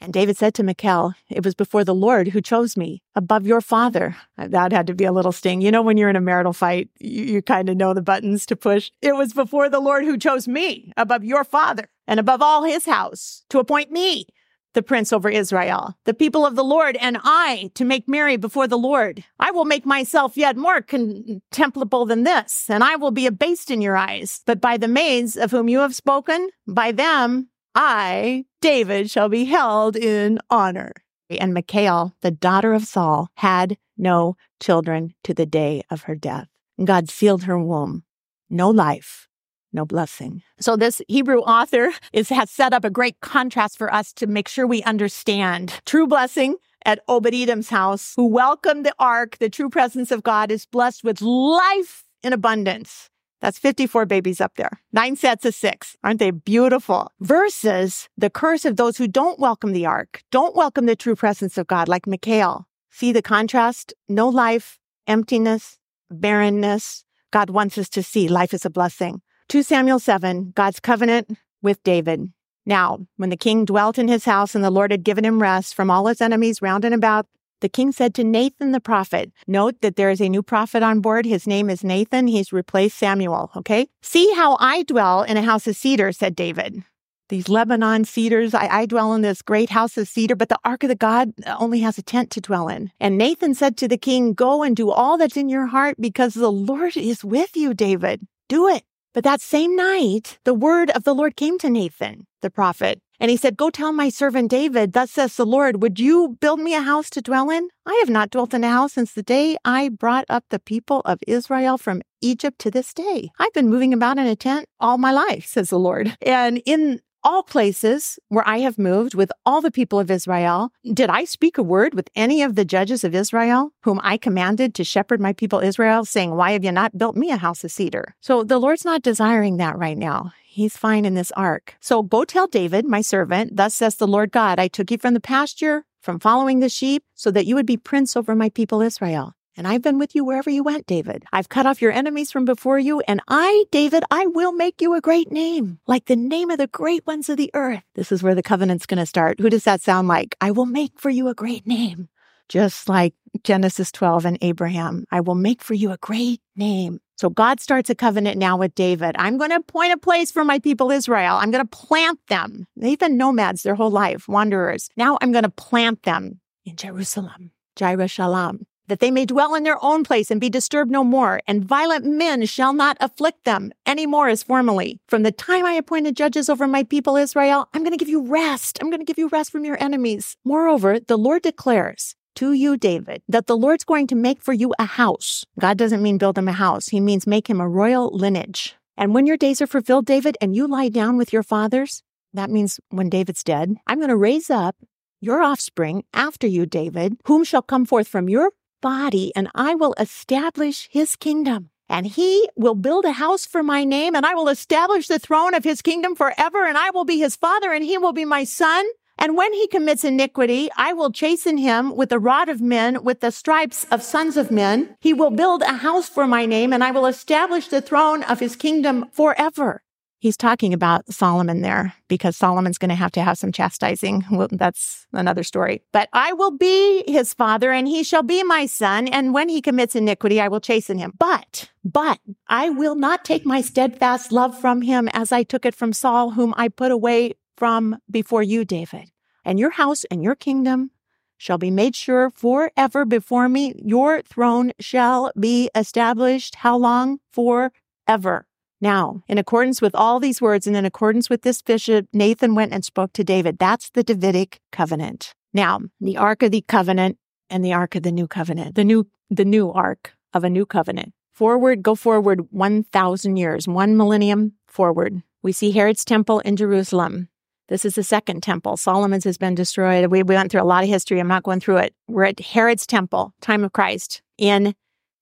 And 0.00 0.12
David 0.12 0.36
said 0.36 0.54
to 0.54 0.62
Michal, 0.62 1.14
It 1.28 1.44
was 1.44 1.54
before 1.54 1.84
the 1.84 1.94
Lord 1.94 2.28
who 2.28 2.40
chose 2.40 2.76
me 2.76 3.02
above 3.16 3.46
your 3.46 3.60
father. 3.60 4.16
Uh, 4.36 4.46
that 4.48 4.72
had 4.72 4.86
to 4.86 4.94
be 4.94 5.04
a 5.04 5.12
little 5.12 5.32
sting. 5.32 5.60
You 5.60 5.72
know, 5.72 5.82
when 5.82 5.96
you're 5.96 6.08
in 6.08 6.16
a 6.16 6.20
marital 6.20 6.52
fight, 6.52 6.88
you, 7.00 7.24
you 7.24 7.42
kind 7.42 7.68
of 7.68 7.76
know 7.76 7.94
the 7.94 8.02
buttons 8.02 8.46
to 8.46 8.56
push. 8.56 8.90
It 9.02 9.16
was 9.16 9.32
before 9.32 9.68
the 9.68 9.80
Lord 9.80 10.04
who 10.04 10.16
chose 10.16 10.46
me 10.46 10.92
above 10.96 11.24
your 11.24 11.42
father 11.42 11.88
and 12.06 12.20
above 12.20 12.42
all 12.42 12.62
his 12.62 12.86
house 12.86 13.42
to 13.50 13.58
appoint 13.58 13.90
me 13.90 14.26
the 14.74 14.82
prince 14.82 15.12
over 15.12 15.28
Israel, 15.28 15.96
the 16.04 16.14
people 16.14 16.46
of 16.46 16.54
the 16.54 16.62
Lord, 16.62 16.96
and 17.00 17.18
I 17.24 17.70
to 17.74 17.84
make 17.84 18.06
merry 18.06 18.36
before 18.36 18.68
the 18.68 18.78
Lord. 18.78 19.24
I 19.40 19.50
will 19.50 19.64
make 19.64 19.86
myself 19.86 20.36
yet 20.36 20.56
more 20.56 20.82
contemptible 20.82 22.06
than 22.06 22.22
this, 22.22 22.66
and 22.68 22.84
I 22.84 22.94
will 22.94 23.10
be 23.10 23.26
abased 23.26 23.70
in 23.70 23.80
your 23.80 23.96
eyes. 23.96 24.42
But 24.46 24.60
by 24.60 24.76
the 24.76 24.86
maids 24.86 25.36
of 25.36 25.50
whom 25.50 25.68
you 25.68 25.80
have 25.80 25.96
spoken, 25.96 26.50
by 26.66 26.92
them 26.92 27.48
I, 27.74 28.44
David, 28.60 29.10
shall 29.10 29.28
be 29.28 29.44
held 29.44 29.96
in 29.96 30.38
honor. 30.50 30.92
And 31.30 31.52
Michal, 31.52 32.14
the 32.22 32.30
daughter 32.30 32.72
of 32.72 32.84
Saul, 32.84 33.28
had 33.34 33.76
no 33.96 34.36
children 34.60 35.14
to 35.24 35.34
the 35.34 35.46
day 35.46 35.82
of 35.90 36.02
her 36.02 36.14
death. 36.14 36.48
God 36.82 37.10
sealed 37.10 37.44
her 37.44 37.58
womb. 37.58 38.04
No 38.48 38.70
life, 38.70 39.28
no 39.72 39.84
blessing. 39.84 40.42
So 40.58 40.76
this 40.76 41.02
Hebrew 41.08 41.40
author 41.40 41.92
is, 42.12 42.30
has 42.30 42.50
set 42.50 42.72
up 42.72 42.84
a 42.84 42.90
great 42.90 43.20
contrast 43.20 43.76
for 43.76 43.92
us 43.92 44.12
to 44.14 44.26
make 44.26 44.48
sure 44.48 44.66
we 44.66 44.82
understand 44.84 45.80
true 45.84 46.06
blessing 46.06 46.56
at 46.84 47.00
Obed-Edom's 47.08 47.68
house, 47.68 48.14
who 48.16 48.26
welcomed 48.26 48.86
the 48.86 48.94
ark, 48.98 49.36
the 49.38 49.50
true 49.50 49.68
presence 49.68 50.10
of 50.10 50.22
God 50.22 50.50
is 50.50 50.64
blessed 50.64 51.04
with 51.04 51.20
life 51.20 52.04
in 52.22 52.32
abundance. 52.32 53.10
That's 53.40 53.58
54 53.58 54.06
babies 54.06 54.40
up 54.40 54.56
there. 54.56 54.80
Nine 54.92 55.16
sets 55.16 55.44
of 55.44 55.54
six. 55.54 55.96
Aren't 56.02 56.18
they 56.18 56.30
beautiful? 56.30 57.12
Versus 57.20 58.08
the 58.16 58.30
curse 58.30 58.64
of 58.64 58.76
those 58.76 58.96
who 58.96 59.06
don't 59.06 59.38
welcome 59.38 59.72
the 59.72 59.86
ark, 59.86 60.22
don't 60.30 60.56
welcome 60.56 60.86
the 60.86 60.96
true 60.96 61.14
presence 61.14 61.56
of 61.56 61.66
God, 61.66 61.88
like 61.88 62.06
Michal. 62.06 62.66
See 62.90 63.12
the 63.12 63.22
contrast? 63.22 63.94
No 64.08 64.28
life, 64.28 64.78
emptiness, 65.06 65.78
barrenness. 66.10 67.04
God 67.30 67.50
wants 67.50 67.78
us 67.78 67.88
to 67.90 68.02
see 68.02 68.28
life 68.28 68.52
is 68.54 68.64
a 68.64 68.70
blessing. 68.70 69.20
2 69.48 69.62
Samuel 69.62 69.98
7, 69.98 70.52
God's 70.54 70.80
covenant 70.80 71.38
with 71.62 71.82
David. 71.82 72.32
Now, 72.66 73.06
when 73.16 73.30
the 73.30 73.36
king 73.36 73.64
dwelt 73.64 73.98
in 73.98 74.08
his 74.08 74.24
house 74.24 74.54
and 74.54 74.62
the 74.62 74.70
Lord 74.70 74.90
had 74.90 75.04
given 75.04 75.24
him 75.24 75.40
rest 75.40 75.74
from 75.74 75.90
all 75.90 76.06
his 76.06 76.20
enemies 76.20 76.60
round 76.60 76.84
and 76.84 76.94
about, 76.94 77.26
the 77.60 77.68
king 77.68 77.92
said 77.92 78.14
to 78.14 78.24
Nathan 78.24 78.72
the 78.72 78.80
prophet, 78.80 79.32
note 79.46 79.80
that 79.80 79.96
there 79.96 80.10
is 80.10 80.20
a 80.20 80.28
new 80.28 80.42
prophet 80.42 80.82
on 80.82 81.00
board. 81.00 81.26
His 81.26 81.46
name 81.46 81.68
is 81.68 81.82
Nathan. 81.82 82.26
He's 82.26 82.52
replaced 82.52 82.98
Samuel. 82.98 83.50
Okay. 83.56 83.88
See 84.02 84.32
how 84.34 84.56
I 84.60 84.82
dwell 84.84 85.22
in 85.22 85.36
a 85.36 85.42
house 85.42 85.66
of 85.66 85.76
cedar, 85.76 86.12
said 86.12 86.36
David. 86.36 86.84
These 87.28 87.50
Lebanon 87.50 88.04
cedars, 88.04 88.54
I, 88.54 88.68
I 88.68 88.86
dwell 88.86 89.12
in 89.12 89.20
this 89.20 89.42
great 89.42 89.68
house 89.68 89.98
of 89.98 90.08
cedar, 90.08 90.34
but 90.34 90.48
the 90.48 90.58
ark 90.64 90.82
of 90.82 90.88
the 90.88 90.94
God 90.94 91.32
only 91.58 91.80
has 91.80 91.98
a 91.98 92.02
tent 92.02 92.30
to 92.30 92.40
dwell 92.40 92.68
in. 92.68 92.90
And 92.98 93.18
Nathan 93.18 93.54
said 93.54 93.76
to 93.78 93.88
the 93.88 93.98
king, 93.98 94.32
go 94.32 94.62
and 94.62 94.74
do 94.74 94.90
all 94.90 95.18
that's 95.18 95.36
in 95.36 95.50
your 95.50 95.66
heart 95.66 95.96
because 96.00 96.32
the 96.32 96.50
Lord 96.50 96.96
is 96.96 97.22
with 97.22 97.54
you, 97.54 97.74
David. 97.74 98.26
Do 98.48 98.66
it. 98.68 98.84
But 99.12 99.24
that 99.24 99.42
same 99.42 99.76
night, 99.76 100.38
the 100.44 100.54
word 100.54 100.90
of 100.90 101.04
the 101.04 101.14
Lord 101.14 101.36
came 101.36 101.58
to 101.58 101.68
Nathan, 101.68 102.26
the 102.40 102.50
prophet. 102.50 103.02
And 103.20 103.30
he 103.30 103.36
said, 103.36 103.56
Go 103.56 103.70
tell 103.70 103.92
my 103.92 104.08
servant 104.08 104.50
David, 104.50 104.92
thus 104.92 105.10
says 105.10 105.36
the 105.36 105.46
Lord, 105.46 105.82
would 105.82 105.98
you 105.98 106.36
build 106.40 106.60
me 106.60 106.74
a 106.74 106.82
house 106.82 107.10
to 107.10 107.22
dwell 107.22 107.50
in? 107.50 107.68
I 107.86 107.94
have 108.00 108.10
not 108.10 108.30
dwelt 108.30 108.54
in 108.54 108.64
a 108.64 108.68
house 108.68 108.94
since 108.94 109.12
the 109.12 109.22
day 109.22 109.56
I 109.64 109.88
brought 109.88 110.24
up 110.28 110.44
the 110.50 110.58
people 110.58 111.02
of 111.04 111.18
Israel 111.26 111.78
from 111.78 112.02
Egypt 112.20 112.58
to 112.60 112.70
this 112.70 112.92
day. 112.94 113.30
I've 113.38 113.52
been 113.52 113.68
moving 113.68 113.92
about 113.92 114.18
in 114.18 114.26
a 114.26 114.36
tent 114.36 114.66
all 114.80 114.98
my 114.98 115.12
life, 115.12 115.46
says 115.54 115.70
the 115.70 115.78
Lord. 115.78 116.16
And 116.22 116.62
in 116.64 117.00
all 117.24 117.42
places 117.42 118.18
where 118.28 118.46
I 118.46 118.58
have 118.58 118.78
moved 118.78 119.14
with 119.14 119.32
all 119.44 119.60
the 119.60 119.72
people 119.72 119.98
of 119.98 120.10
Israel, 120.10 120.70
did 120.94 121.10
I 121.10 121.24
speak 121.24 121.58
a 121.58 121.62
word 121.62 121.94
with 121.94 122.08
any 122.14 122.42
of 122.42 122.54
the 122.54 122.64
judges 122.64 123.02
of 123.02 123.14
Israel, 123.14 123.70
whom 123.82 124.00
I 124.02 124.16
commanded 124.16 124.74
to 124.76 124.84
shepherd 124.84 125.20
my 125.20 125.32
people 125.32 125.58
Israel, 125.58 126.04
saying, 126.04 126.34
Why 126.36 126.52
have 126.52 126.64
you 126.64 126.72
not 126.72 126.96
built 126.96 127.16
me 127.16 127.30
a 127.30 127.36
house 127.36 127.64
of 127.64 127.72
cedar? 127.72 128.14
So 128.20 128.44
the 128.44 128.58
Lord's 128.58 128.84
not 128.84 129.02
desiring 129.02 129.56
that 129.56 129.76
right 129.76 129.98
now. 129.98 130.32
He's 130.58 130.76
fine 130.76 131.04
in 131.04 131.14
this 131.14 131.30
ark. 131.36 131.76
So 131.78 132.02
go 132.02 132.24
tell 132.24 132.48
David, 132.48 132.84
my 132.84 133.00
servant, 133.00 133.54
thus 133.54 133.76
says 133.76 133.94
the 133.94 134.08
Lord 134.08 134.32
God, 134.32 134.58
I 134.58 134.66
took 134.66 134.90
you 134.90 134.98
from 134.98 135.14
the 135.14 135.20
pasture, 135.20 135.84
from 136.00 136.18
following 136.18 136.58
the 136.58 136.68
sheep, 136.68 137.04
so 137.14 137.30
that 137.30 137.46
you 137.46 137.54
would 137.54 137.64
be 137.64 137.76
prince 137.76 138.16
over 138.16 138.34
my 138.34 138.48
people 138.48 138.82
Israel. 138.82 139.34
And 139.56 139.68
I've 139.68 139.82
been 139.82 140.00
with 140.00 140.16
you 140.16 140.24
wherever 140.24 140.50
you 140.50 140.64
went, 140.64 140.88
David. 140.88 141.24
I've 141.32 141.48
cut 141.48 141.66
off 141.66 141.80
your 141.80 141.92
enemies 141.92 142.32
from 142.32 142.44
before 142.44 142.80
you, 142.80 142.98
and 143.06 143.22
I, 143.28 143.66
David, 143.70 144.02
I 144.10 144.26
will 144.26 144.50
make 144.50 144.82
you 144.82 144.94
a 144.94 145.00
great 145.00 145.30
name, 145.30 145.78
like 145.86 146.06
the 146.06 146.16
name 146.16 146.50
of 146.50 146.58
the 146.58 146.66
great 146.66 147.06
ones 147.06 147.28
of 147.28 147.36
the 147.36 147.52
earth. 147.54 147.84
This 147.94 148.10
is 148.10 148.24
where 148.24 148.34
the 148.34 148.42
covenant's 148.42 148.86
going 148.86 148.98
to 148.98 149.06
start. 149.06 149.38
Who 149.38 149.50
does 149.50 149.62
that 149.62 149.80
sound 149.80 150.08
like? 150.08 150.34
I 150.40 150.50
will 150.50 150.66
make 150.66 150.98
for 150.98 151.10
you 151.10 151.28
a 151.28 151.34
great 151.34 151.68
name. 151.68 152.08
Just 152.48 152.88
like 152.88 153.14
Genesis 153.44 153.92
12 153.92 154.24
and 154.24 154.38
Abraham, 154.40 155.04
I 155.12 155.20
will 155.20 155.36
make 155.36 155.62
for 155.62 155.74
you 155.74 155.92
a 155.92 155.98
great 155.98 156.40
name. 156.56 156.98
So 157.18 157.28
God 157.28 157.58
starts 157.58 157.90
a 157.90 157.96
covenant 157.96 158.38
now 158.38 158.56
with 158.56 158.76
David. 158.76 159.16
I'm 159.18 159.38
going 159.38 159.50
to 159.50 159.56
appoint 159.56 159.92
a 159.92 159.98
place 159.98 160.30
for 160.30 160.44
my 160.44 160.60
people 160.60 160.92
Israel. 160.92 161.34
I'm 161.34 161.50
going 161.50 161.66
to 161.66 161.76
plant 161.76 162.20
them. 162.28 162.66
They've 162.76 162.98
been 162.98 163.16
nomads 163.16 163.64
their 163.64 163.74
whole 163.74 163.90
life, 163.90 164.28
wanderers. 164.28 164.88
Now 164.96 165.18
I'm 165.20 165.32
going 165.32 165.42
to 165.42 165.50
plant 165.50 166.04
them 166.04 166.40
in 166.64 166.76
Jerusalem, 166.76 167.50
Jerusalem, 167.74 168.66
that 168.86 169.00
they 169.00 169.10
may 169.10 169.26
dwell 169.26 169.56
in 169.56 169.64
their 169.64 169.82
own 169.84 170.04
place 170.04 170.30
and 170.30 170.40
be 170.40 170.48
disturbed 170.48 170.92
no 170.92 171.02
more. 171.02 171.40
And 171.48 171.64
violent 171.64 172.04
men 172.04 172.46
shall 172.46 172.72
not 172.72 172.96
afflict 173.00 173.44
them 173.44 173.72
any 173.84 174.06
more 174.06 174.28
as 174.28 174.44
formerly. 174.44 175.00
From 175.08 175.24
the 175.24 175.32
time 175.32 175.66
I 175.66 175.72
appointed 175.72 176.16
judges 176.16 176.48
over 176.48 176.68
my 176.68 176.84
people 176.84 177.16
Israel, 177.16 177.68
I'm 177.74 177.82
going 177.82 177.98
to 177.98 177.98
give 177.98 178.08
you 178.08 178.22
rest. 178.22 178.78
I'm 178.80 178.90
going 178.90 179.00
to 179.00 179.04
give 179.04 179.18
you 179.18 179.28
rest 179.28 179.50
from 179.50 179.64
your 179.64 179.82
enemies. 179.82 180.36
Moreover, 180.44 181.00
the 181.00 181.18
Lord 181.18 181.42
declares, 181.42 182.14
to 182.38 182.52
you, 182.52 182.76
David, 182.76 183.20
that 183.28 183.48
the 183.48 183.56
Lord's 183.56 183.82
going 183.82 184.06
to 184.06 184.14
make 184.14 184.40
for 184.40 184.52
you 184.52 184.72
a 184.78 184.84
house. 184.84 185.44
God 185.58 185.76
doesn't 185.76 186.02
mean 186.02 186.18
build 186.18 186.38
him 186.38 186.46
a 186.46 186.52
house. 186.52 186.86
He 186.86 187.00
means 187.00 187.26
make 187.26 187.50
him 187.50 187.60
a 187.60 187.68
royal 187.68 188.10
lineage. 188.14 188.76
And 188.96 189.12
when 189.12 189.26
your 189.26 189.36
days 189.36 189.60
are 189.60 189.66
fulfilled, 189.66 190.06
David, 190.06 190.38
and 190.40 190.54
you 190.54 190.68
lie 190.68 190.88
down 190.88 191.16
with 191.16 191.32
your 191.32 191.42
fathers, 191.42 192.04
that 192.32 192.48
means 192.48 192.78
when 192.90 193.10
David's 193.10 193.42
dead, 193.42 193.74
I'm 193.88 193.98
going 193.98 194.08
to 194.08 194.16
raise 194.16 194.50
up 194.50 194.76
your 195.20 195.42
offspring 195.42 196.04
after 196.14 196.46
you, 196.46 196.64
David, 196.64 197.16
whom 197.24 197.42
shall 197.42 197.60
come 197.60 197.84
forth 197.84 198.06
from 198.06 198.28
your 198.28 198.52
body, 198.80 199.32
and 199.34 199.48
I 199.56 199.74
will 199.74 199.96
establish 199.98 200.88
his 200.92 201.16
kingdom. 201.16 201.70
And 201.88 202.06
he 202.06 202.48
will 202.54 202.76
build 202.76 203.04
a 203.04 203.12
house 203.12 203.46
for 203.46 203.64
my 203.64 203.82
name, 203.82 204.14
and 204.14 204.24
I 204.24 204.34
will 204.34 204.48
establish 204.48 205.08
the 205.08 205.18
throne 205.18 205.54
of 205.54 205.64
his 205.64 205.82
kingdom 205.82 206.14
forever, 206.14 206.64
and 206.64 206.78
I 206.78 206.90
will 206.90 207.04
be 207.04 207.18
his 207.18 207.34
father, 207.34 207.72
and 207.72 207.84
he 207.84 207.98
will 207.98 208.12
be 208.12 208.24
my 208.24 208.44
son. 208.44 208.86
And 209.18 209.36
when 209.36 209.52
he 209.52 209.66
commits 209.66 210.04
iniquity, 210.04 210.70
I 210.76 210.92
will 210.92 211.10
chasten 211.10 211.58
him 211.58 211.96
with 211.96 212.10
the 212.10 212.20
rod 212.20 212.48
of 212.48 212.60
men, 212.60 213.02
with 213.02 213.20
the 213.20 213.32
stripes 213.32 213.84
of 213.90 214.02
sons 214.02 214.36
of 214.36 214.50
men. 214.50 214.96
He 215.00 215.12
will 215.12 215.30
build 215.30 215.62
a 215.62 215.78
house 215.78 216.08
for 216.08 216.26
my 216.26 216.46
name, 216.46 216.72
and 216.72 216.84
I 216.84 216.92
will 216.92 217.06
establish 217.06 217.68
the 217.68 217.82
throne 217.82 218.22
of 218.22 218.38
his 218.38 218.54
kingdom 218.54 219.06
forever. 219.12 219.82
He's 220.20 220.36
talking 220.36 220.74
about 220.74 221.12
Solomon 221.12 221.60
there 221.62 221.94
because 222.08 222.36
Solomon's 222.36 222.78
going 222.78 222.88
to 222.88 222.96
have 222.96 223.12
to 223.12 223.22
have 223.22 223.38
some 223.38 223.52
chastising. 223.52 224.24
Well, 224.32 224.48
that's 224.50 225.06
another 225.12 225.44
story. 225.44 225.82
But 225.92 226.08
I 226.12 226.32
will 226.32 226.50
be 226.50 227.04
his 227.06 227.32
father 227.34 227.70
and 227.70 227.86
he 227.86 228.02
shall 228.02 228.24
be 228.24 228.42
my 228.42 228.66
son. 228.66 229.06
And 229.06 229.32
when 229.32 229.48
he 229.48 229.62
commits 229.62 229.94
iniquity, 229.94 230.40
I 230.40 230.48
will 230.48 230.60
chasten 230.60 230.98
him. 230.98 231.12
But, 231.16 231.70
but 231.84 232.18
I 232.48 232.68
will 232.68 232.96
not 232.96 233.24
take 233.24 233.46
my 233.46 233.60
steadfast 233.60 234.32
love 234.32 234.58
from 234.60 234.82
him 234.82 235.08
as 235.12 235.30
I 235.30 235.44
took 235.44 235.64
it 235.64 235.74
from 235.74 235.92
Saul, 235.92 236.32
whom 236.32 236.52
I 236.56 236.68
put 236.68 236.90
away 236.90 237.34
from 237.58 237.98
before 238.08 238.42
you, 238.42 238.64
David. 238.64 239.10
And 239.44 239.58
your 239.58 239.70
house 239.70 240.04
and 240.10 240.22
your 240.22 240.36
kingdom 240.36 240.92
shall 241.36 241.58
be 241.58 241.70
made 241.70 241.96
sure 241.96 242.30
forever 242.30 243.04
before 243.04 243.48
me. 243.48 243.74
Your 243.84 244.22
throne 244.22 244.72
shall 244.78 245.32
be 245.38 245.68
established. 245.74 246.56
How 246.56 246.76
long? 246.76 247.18
Forever. 247.32 248.46
Now, 248.80 249.22
in 249.26 249.38
accordance 249.38 249.82
with 249.82 249.94
all 249.94 250.20
these 250.20 250.40
words 250.40 250.66
and 250.68 250.76
in 250.76 250.84
accordance 250.84 251.28
with 251.28 251.42
this 251.42 251.62
bishop, 251.62 252.06
Nathan 252.12 252.54
went 252.54 252.72
and 252.72 252.84
spoke 252.84 253.12
to 253.14 253.24
David. 253.24 253.58
That's 253.58 253.90
the 253.90 254.04
Davidic 254.04 254.60
covenant. 254.70 255.34
Now, 255.52 255.80
the 256.00 256.16
Ark 256.16 256.44
of 256.44 256.52
the 256.52 256.64
Covenant 256.68 257.18
and 257.50 257.64
the 257.64 257.72
Ark 257.72 257.96
of 257.96 258.04
the 258.04 258.12
New 258.12 258.28
Covenant, 258.28 258.76
the 258.76 258.84
new, 258.84 259.08
the 259.30 259.44
new 259.44 259.72
Ark 259.72 260.14
of 260.32 260.44
a 260.44 260.50
new 260.50 260.64
covenant. 260.64 261.12
Forward, 261.32 261.82
go 261.82 261.94
forward 261.94 262.48
1,000 262.50 263.36
years, 263.36 263.66
one 263.66 263.96
millennium 263.96 264.52
forward. 264.66 265.22
We 265.42 265.52
see 265.52 265.70
Herod's 265.70 266.04
temple 266.04 266.40
in 266.40 266.56
Jerusalem. 266.56 267.28
This 267.68 267.84
is 267.84 267.94
the 267.94 268.02
second 268.02 268.42
temple. 268.42 268.76
Solomon's 268.76 269.24
has 269.24 269.38
been 269.38 269.54
destroyed. 269.54 270.10
We, 270.10 270.22
we 270.22 270.34
went 270.34 270.50
through 270.50 270.62
a 270.62 270.64
lot 270.64 270.84
of 270.84 270.88
history. 270.88 271.20
I'm 271.20 271.28
not 271.28 271.42
going 271.42 271.60
through 271.60 271.78
it. 271.78 271.94
We're 272.08 272.24
at 272.24 272.40
Herod's 272.40 272.86
temple, 272.86 273.34
time 273.40 273.62
of 273.62 273.72
Christ, 273.72 274.22
in 274.38 274.74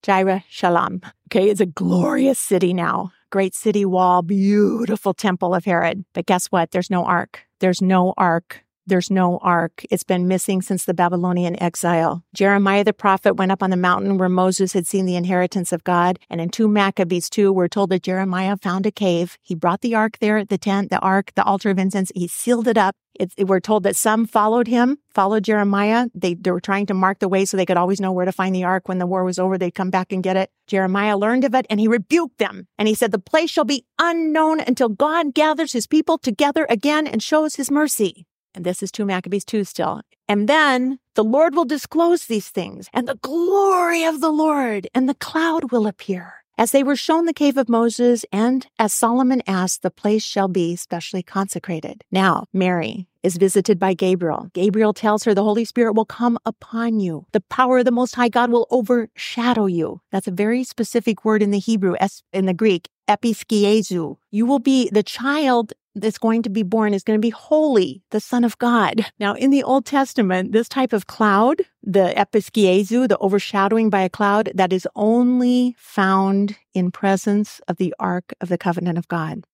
Jerusalem. 0.03 1.01
Okay, 1.29 1.51
it's 1.51 1.61
a 1.61 1.67
glorious 1.67 2.39
city 2.39 2.73
now. 2.73 3.13
Great 3.31 3.55
city 3.55 3.85
wall, 3.85 4.23
beautiful 4.23 5.13
temple 5.13 5.55
of 5.55 5.65
Herod. 5.65 6.05
But 6.15 6.27
guess 6.27 6.47
what? 6.47 6.71
There's 6.71 6.91
no 6.91 7.05
ark. 7.05 7.45
There's 7.59 7.83
no 7.83 8.15
ark. 8.17 8.65
There's 8.89 9.11
no 9.11 9.39
ark. 9.39 9.85
It's 9.91 10.05
been 10.05 10.29
missing 10.29 10.63
since 10.63 10.85
the 10.85 10.95
Babylonian 10.95 11.61
exile. 11.61 12.23
Jeremiah 12.33 12.85
the 12.85 12.93
prophet 12.93 13.35
went 13.35 13.51
up 13.51 13.61
on 13.61 13.71
the 13.71 13.77
mountain 13.77 14.17
where 14.17 14.29
Moses 14.29 14.75
had 14.75 14.87
seen 14.87 15.07
the 15.07 15.17
inheritance 15.17 15.73
of 15.73 15.83
God. 15.83 16.21
And 16.31 16.41
in 16.41 16.51
2 16.51 16.69
Maccabees 16.69 17.29
2, 17.29 17.53
we're 17.53 17.67
told 17.67 17.91
that 17.91 18.05
Jeremiah 18.05 18.57
found 18.57 18.87
a 18.87 18.93
cave. 18.93 19.39
He 19.43 19.57
brought 19.57 19.81
the 19.81 19.97
ark 19.97 20.19
there, 20.21 20.45
the 20.45 20.57
tent, 20.57 20.91
the 20.91 21.01
ark, 21.01 21.33
the 21.35 21.43
altar 21.43 21.71
of 21.71 21.79
incense. 21.81 22.13
He 22.15 22.29
sealed 22.29 22.69
it 22.69 22.79
up. 22.79 22.95
It, 23.19 23.33
we're 23.49 23.61
told 23.61 23.83
that 23.85 23.97
some 23.97 24.25
followed 24.27 24.69
him, 24.69 24.99
followed 25.09 25.43
Jeremiah. 25.43 26.07
They, 26.15 26.35
they 26.35 26.51
were 26.53 26.61
trying 26.61 26.87
to 26.87 26.95
mark 26.95 27.19
the 27.19 27.29
way 27.29 27.45
so 27.45 27.57
they 27.57 27.67
could 27.67 27.77
always 27.77 28.01
know 28.01 28.13
where 28.13 28.27
to 28.27 28.33
find 28.33 28.55
the 28.55 28.65
ark. 28.65 28.89
When 28.89 28.99
the 28.99 29.07
war 29.07 29.25
was 29.25 29.39
over, 29.39 29.59
they'd 29.59 29.75
come 29.75 29.91
back 29.91 30.13
and 30.13 30.23
get 30.23 30.37
it. 30.37 30.51
Jeremiah 30.69 31.17
learned 31.17 31.45
of 31.45 31.55
it 31.55 31.67
and 31.69 31.81
he 31.81 31.89
rebuked 31.89 32.39
them. 32.39 32.69
And 32.79 32.87
he 32.87 32.95
said, 32.95 33.11
the 33.11 33.19
place 33.19 33.51
shall 33.51 33.65
be 33.65 33.87
unknown 33.99 34.61
until 34.61 34.91
God 34.91 35.35
gathers 35.35 35.73
his 35.73 35.87
people 35.87 36.19
together 36.19 36.67
again 36.69 37.07
and 37.07 37.23
shows 37.23 37.57
his 37.57 37.71
mercy. 37.71 38.27
And 38.57 38.65
this 38.65 38.83
is 38.83 38.91
2 38.91 39.05
Maccabees 39.05 39.45
2 39.45 39.65
still. 39.65 40.01
And 40.29 40.49
then 40.49 40.99
the 41.15 41.23
Lord 41.23 41.55
will 41.55 41.67
disclose 41.67 42.25
these 42.25 42.49
things, 42.49 42.89
and 42.93 43.07
the 43.07 43.17
glory 43.17 44.03
of 44.05 44.21
the 44.21 44.33
Lord 44.33 44.89
and 44.95 45.09
the 45.09 45.15
cloud 45.15 45.71
will 45.71 45.87
appear. 45.87 46.35
As 46.59 46.71
they 46.71 46.83
were 46.83 46.97
shown 46.97 47.27
the 47.27 47.35
cave 47.35 47.59
of 47.59 47.69
Moses, 47.69 48.25
and 48.33 48.67
as 48.79 48.95
Solomon 48.95 49.43
asked, 49.47 49.83
the 49.83 49.91
place 49.91 50.25
shall 50.25 50.49
be 50.49 50.75
specially 50.75 51.23
consecrated. 51.23 52.03
Now, 52.11 52.47
Mary 52.55 53.09
is 53.23 53.37
visited 53.37 53.79
by 53.79 53.93
Gabriel. 53.93 54.49
Gabriel 54.55 54.95
tells 54.95 55.25
her 55.25 55.35
the 55.35 55.43
Holy 55.43 55.67
Spirit 55.67 55.93
will 55.93 56.07
come 56.07 56.39
upon 56.47 56.99
you. 56.99 57.27
The 57.33 57.43
power 57.43 57.81
of 57.81 57.85
the 57.85 57.91
Most 57.91 58.15
High 58.15 58.31
God 58.31 58.51
will 58.51 58.67
overshadow 58.71 59.67
you. 59.67 60.01
That's 60.11 60.29
a 60.29 60.31
very 60.31 60.65
specific 60.65 61.27
word 61.27 61.43
in 61.43 61.51
the 61.51 61.59
Hebrew, 61.59 61.95
in 62.33 62.47
the 62.47 62.55
Greek, 62.55 62.89
episkiazo. 63.07 64.17
You 64.31 64.47
will 64.47 64.59
be 64.61 64.89
the 64.89 65.03
child 65.03 65.75
that's 65.97 66.19
going 66.19 66.43
to 66.43 66.51
be 66.51 66.63
born 66.63 66.95
is 66.95 67.03
going 67.03 67.19
to 67.19 67.27
be 67.27 67.31
holy, 67.31 68.03
the 68.11 68.21
Son 68.21 68.45
of 68.45 68.59
God. 68.59 69.07
Now, 69.19 69.35
in 69.35 69.51
the 69.51 69.63
Old 69.63 69.87
Testament, 69.87 70.53
this 70.53 70.69
type 70.69 70.93
of 70.93 71.07
cloud, 71.07 71.63
the 71.83 72.15
episkiazo, 72.17 73.09
the 73.09 73.19
overshadowing 73.19 73.91
by 73.91 74.03
a 74.03 74.09
cloud, 74.09 74.51
that 74.55 74.73
is 74.73 74.87
only 74.95 75.75
found 75.79 76.57
in 76.75 76.91
presence 76.91 77.61
of 77.67 77.79
the 77.79 77.95
Ark 77.99 78.35
of 78.41 78.49
the 78.49 78.59
Covenant 78.59 78.99
of 78.99 79.09
God. 79.09 79.45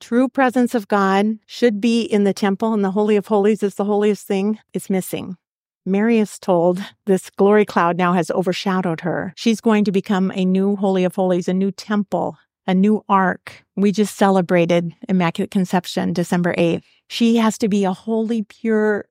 True 0.00 0.28
presence 0.28 0.74
of 0.74 0.88
God 0.88 1.38
should 1.46 1.80
be 1.80 2.02
in 2.02 2.24
the 2.24 2.34
temple, 2.34 2.74
and 2.74 2.84
the 2.84 2.90
Holy 2.90 3.16
of 3.16 3.28
Holies 3.28 3.62
is 3.62 3.76
the 3.76 3.84
holiest 3.84 4.26
thing. 4.26 4.58
It's 4.74 4.90
missing. 4.90 5.36
Mary 5.86 6.18
is 6.18 6.38
told 6.38 6.82
this 7.04 7.28
glory 7.28 7.66
cloud 7.66 7.98
now 7.98 8.14
has 8.14 8.30
overshadowed 8.30 9.02
her. 9.02 9.34
She's 9.36 9.60
going 9.60 9.84
to 9.84 9.92
become 9.92 10.32
a 10.34 10.44
new 10.44 10.76
Holy 10.76 11.04
of 11.04 11.14
Holies, 11.14 11.46
a 11.46 11.52
new 11.52 11.70
temple, 11.70 12.38
a 12.66 12.74
new 12.74 13.04
ark. 13.08 13.64
We 13.76 13.92
just 13.92 14.16
celebrated 14.16 14.94
Immaculate 15.08 15.50
Conception 15.50 16.12
December 16.12 16.54
8th. 16.56 16.82
She 17.08 17.36
has 17.36 17.58
to 17.58 17.68
be 17.68 17.84
a 17.84 17.92
holy, 17.92 18.42
pure 18.42 19.06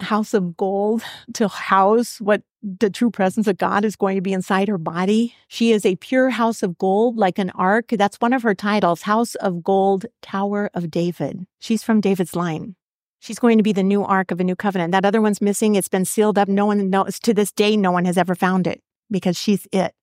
house 0.00 0.34
of 0.34 0.56
gold 0.56 1.02
to 1.34 1.48
house 1.48 2.20
what 2.20 2.42
the 2.62 2.90
true 2.90 3.10
presence 3.10 3.46
of 3.46 3.58
God 3.58 3.84
is 3.84 3.96
going 3.96 4.16
to 4.16 4.22
be 4.22 4.32
inside 4.32 4.68
her 4.68 4.78
body. 4.78 5.34
She 5.48 5.72
is 5.72 5.86
a 5.86 5.96
pure 5.96 6.30
house 6.30 6.62
of 6.62 6.76
gold, 6.78 7.16
like 7.16 7.38
an 7.38 7.50
ark. 7.50 7.88
That's 7.90 8.20
one 8.20 8.32
of 8.32 8.42
her 8.42 8.54
titles, 8.54 9.02
House 9.02 9.34
of 9.36 9.62
Gold, 9.62 10.06
Tower 10.20 10.70
of 10.74 10.90
David. 10.90 11.46
She's 11.60 11.82
from 11.82 12.00
David's 12.00 12.34
line. 12.34 12.74
She's 13.20 13.38
going 13.38 13.56
to 13.58 13.62
be 13.62 13.72
the 13.72 13.82
new 13.82 14.04
ark 14.04 14.30
of 14.30 14.40
a 14.40 14.44
new 14.44 14.56
covenant. 14.56 14.92
That 14.92 15.04
other 15.04 15.22
one's 15.22 15.40
missing. 15.40 15.74
It's 15.74 15.88
been 15.88 16.04
sealed 16.04 16.38
up. 16.38 16.48
No 16.48 16.66
one 16.66 16.90
knows. 16.90 17.18
To 17.20 17.32
this 17.32 17.52
day, 17.52 17.76
no 17.76 17.90
one 17.90 18.04
has 18.04 18.18
ever 18.18 18.34
found 18.34 18.66
it 18.66 18.82
because 19.10 19.36
she's 19.38 19.66
it. 19.72 19.94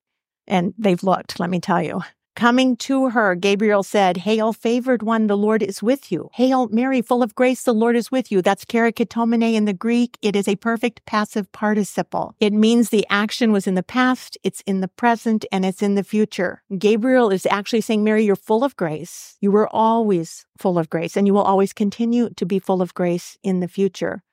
And 0.47 0.73
they've 0.77 1.03
looked, 1.03 1.39
let 1.39 1.49
me 1.49 1.59
tell 1.59 1.81
you. 1.81 2.01
Coming 2.35 2.77
to 2.77 3.09
her, 3.09 3.35
Gabriel 3.35 3.83
said, 3.83 4.17
Hail, 4.17 4.53
favored 4.53 5.03
one, 5.03 5.27
the 5.27 5.37
Lord 5.37 5.61
is 5.61 5.83
with 5.83 6.11
you. 6.11 6.29
Hail, 6.33 6.67
Mary, 6.69 7.01
full 7.01 7.21
of 7.21 7.35
grace, 7.35 7.63
the 7.63 7.73
Lord 7.73 7.95
is 7.95 8.11
with 8.11 8.31
you. 8.31 8.41
That's 8.41 8.65
kecharitomene 8.65 9.53
in 9.53 9.65
the 9.65 9.73
Greek. 9.73 10.17
It 10.23 10.35
is 10.35 10.47
a 10.47 10.55
perfect 10.55 11.05
passive 11.05 11.51
participle. 11.51 12.35
It 12.39 12.51
means 12.51 12.89
the 12.89 13.05
action 13.09 13.51
was 13.51 13.67
in 13.67 13.75
the 13.75 13.83
past, 13.83 14.35
it's 14.43 14.61
in 14.61 14.81
the 14.81 14.87
present, 14.87 15.45
and 15.51 15.63
it's 15.63 15.83
in 15.83 15.93
the 15.93 16.03
future. 16.03 16.63
Gabriel 16.75 17.29
is 17.29 17.45
actually 17.51 17.81
saying, 17.81 18.03
Mary, 18.03 18.25
you're 18.25 18.35
full 18.35 18.63
of 18.63 18.75
grace. 18.75 19.37
You 19.39 19.51
were 19.51 19.69
always 19.69 20.45
full 20.57 20.79
of 20.79 20.89
grace, 20.89 21.15
and 21.15 21.27
you 21.27 21.33
will 21.33 21.41
always 21.41 21.71
continue 21.71 22.31
to 22.31 22.45
be 22.47 22.57
full 22.57 22.81
of 22.81 22.95
grace 22.95 23.37
in 23.43 23.59
the 23.59 23.67
future. 23.67 24.23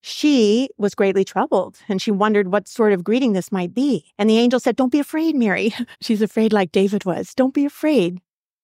She 0.00 0.68
was 0.78 0.94
greatly 0.94 1.24
troubled 1.24 1.78
and 1.88 2.00
she 2.00 2.10
wondered 2.10 2.52
what 2.52 2.68
sort 2.68 2.92
of 2.92 3.04
greeting 3.04 3.32
this 3.32 3.52
might 3.52 3.74
be. 3.74 4.12
And 4.18 4.30
the 4.30 4.38
angel 4.38 4.60
said, 4.60 4.76
Don't 4.76 4.92
be 4.92 5.00
afraid, 5.00 5.34
Mary. 5.34 5.74
She's 6.00 6.22
afraid 6.22 6.52
like 6.52 6.72
David 6.72 7.04
was. 7.04 7.34
Don't 7.34 7.54
be 7.54 7.64
afraid. 7.64 8.20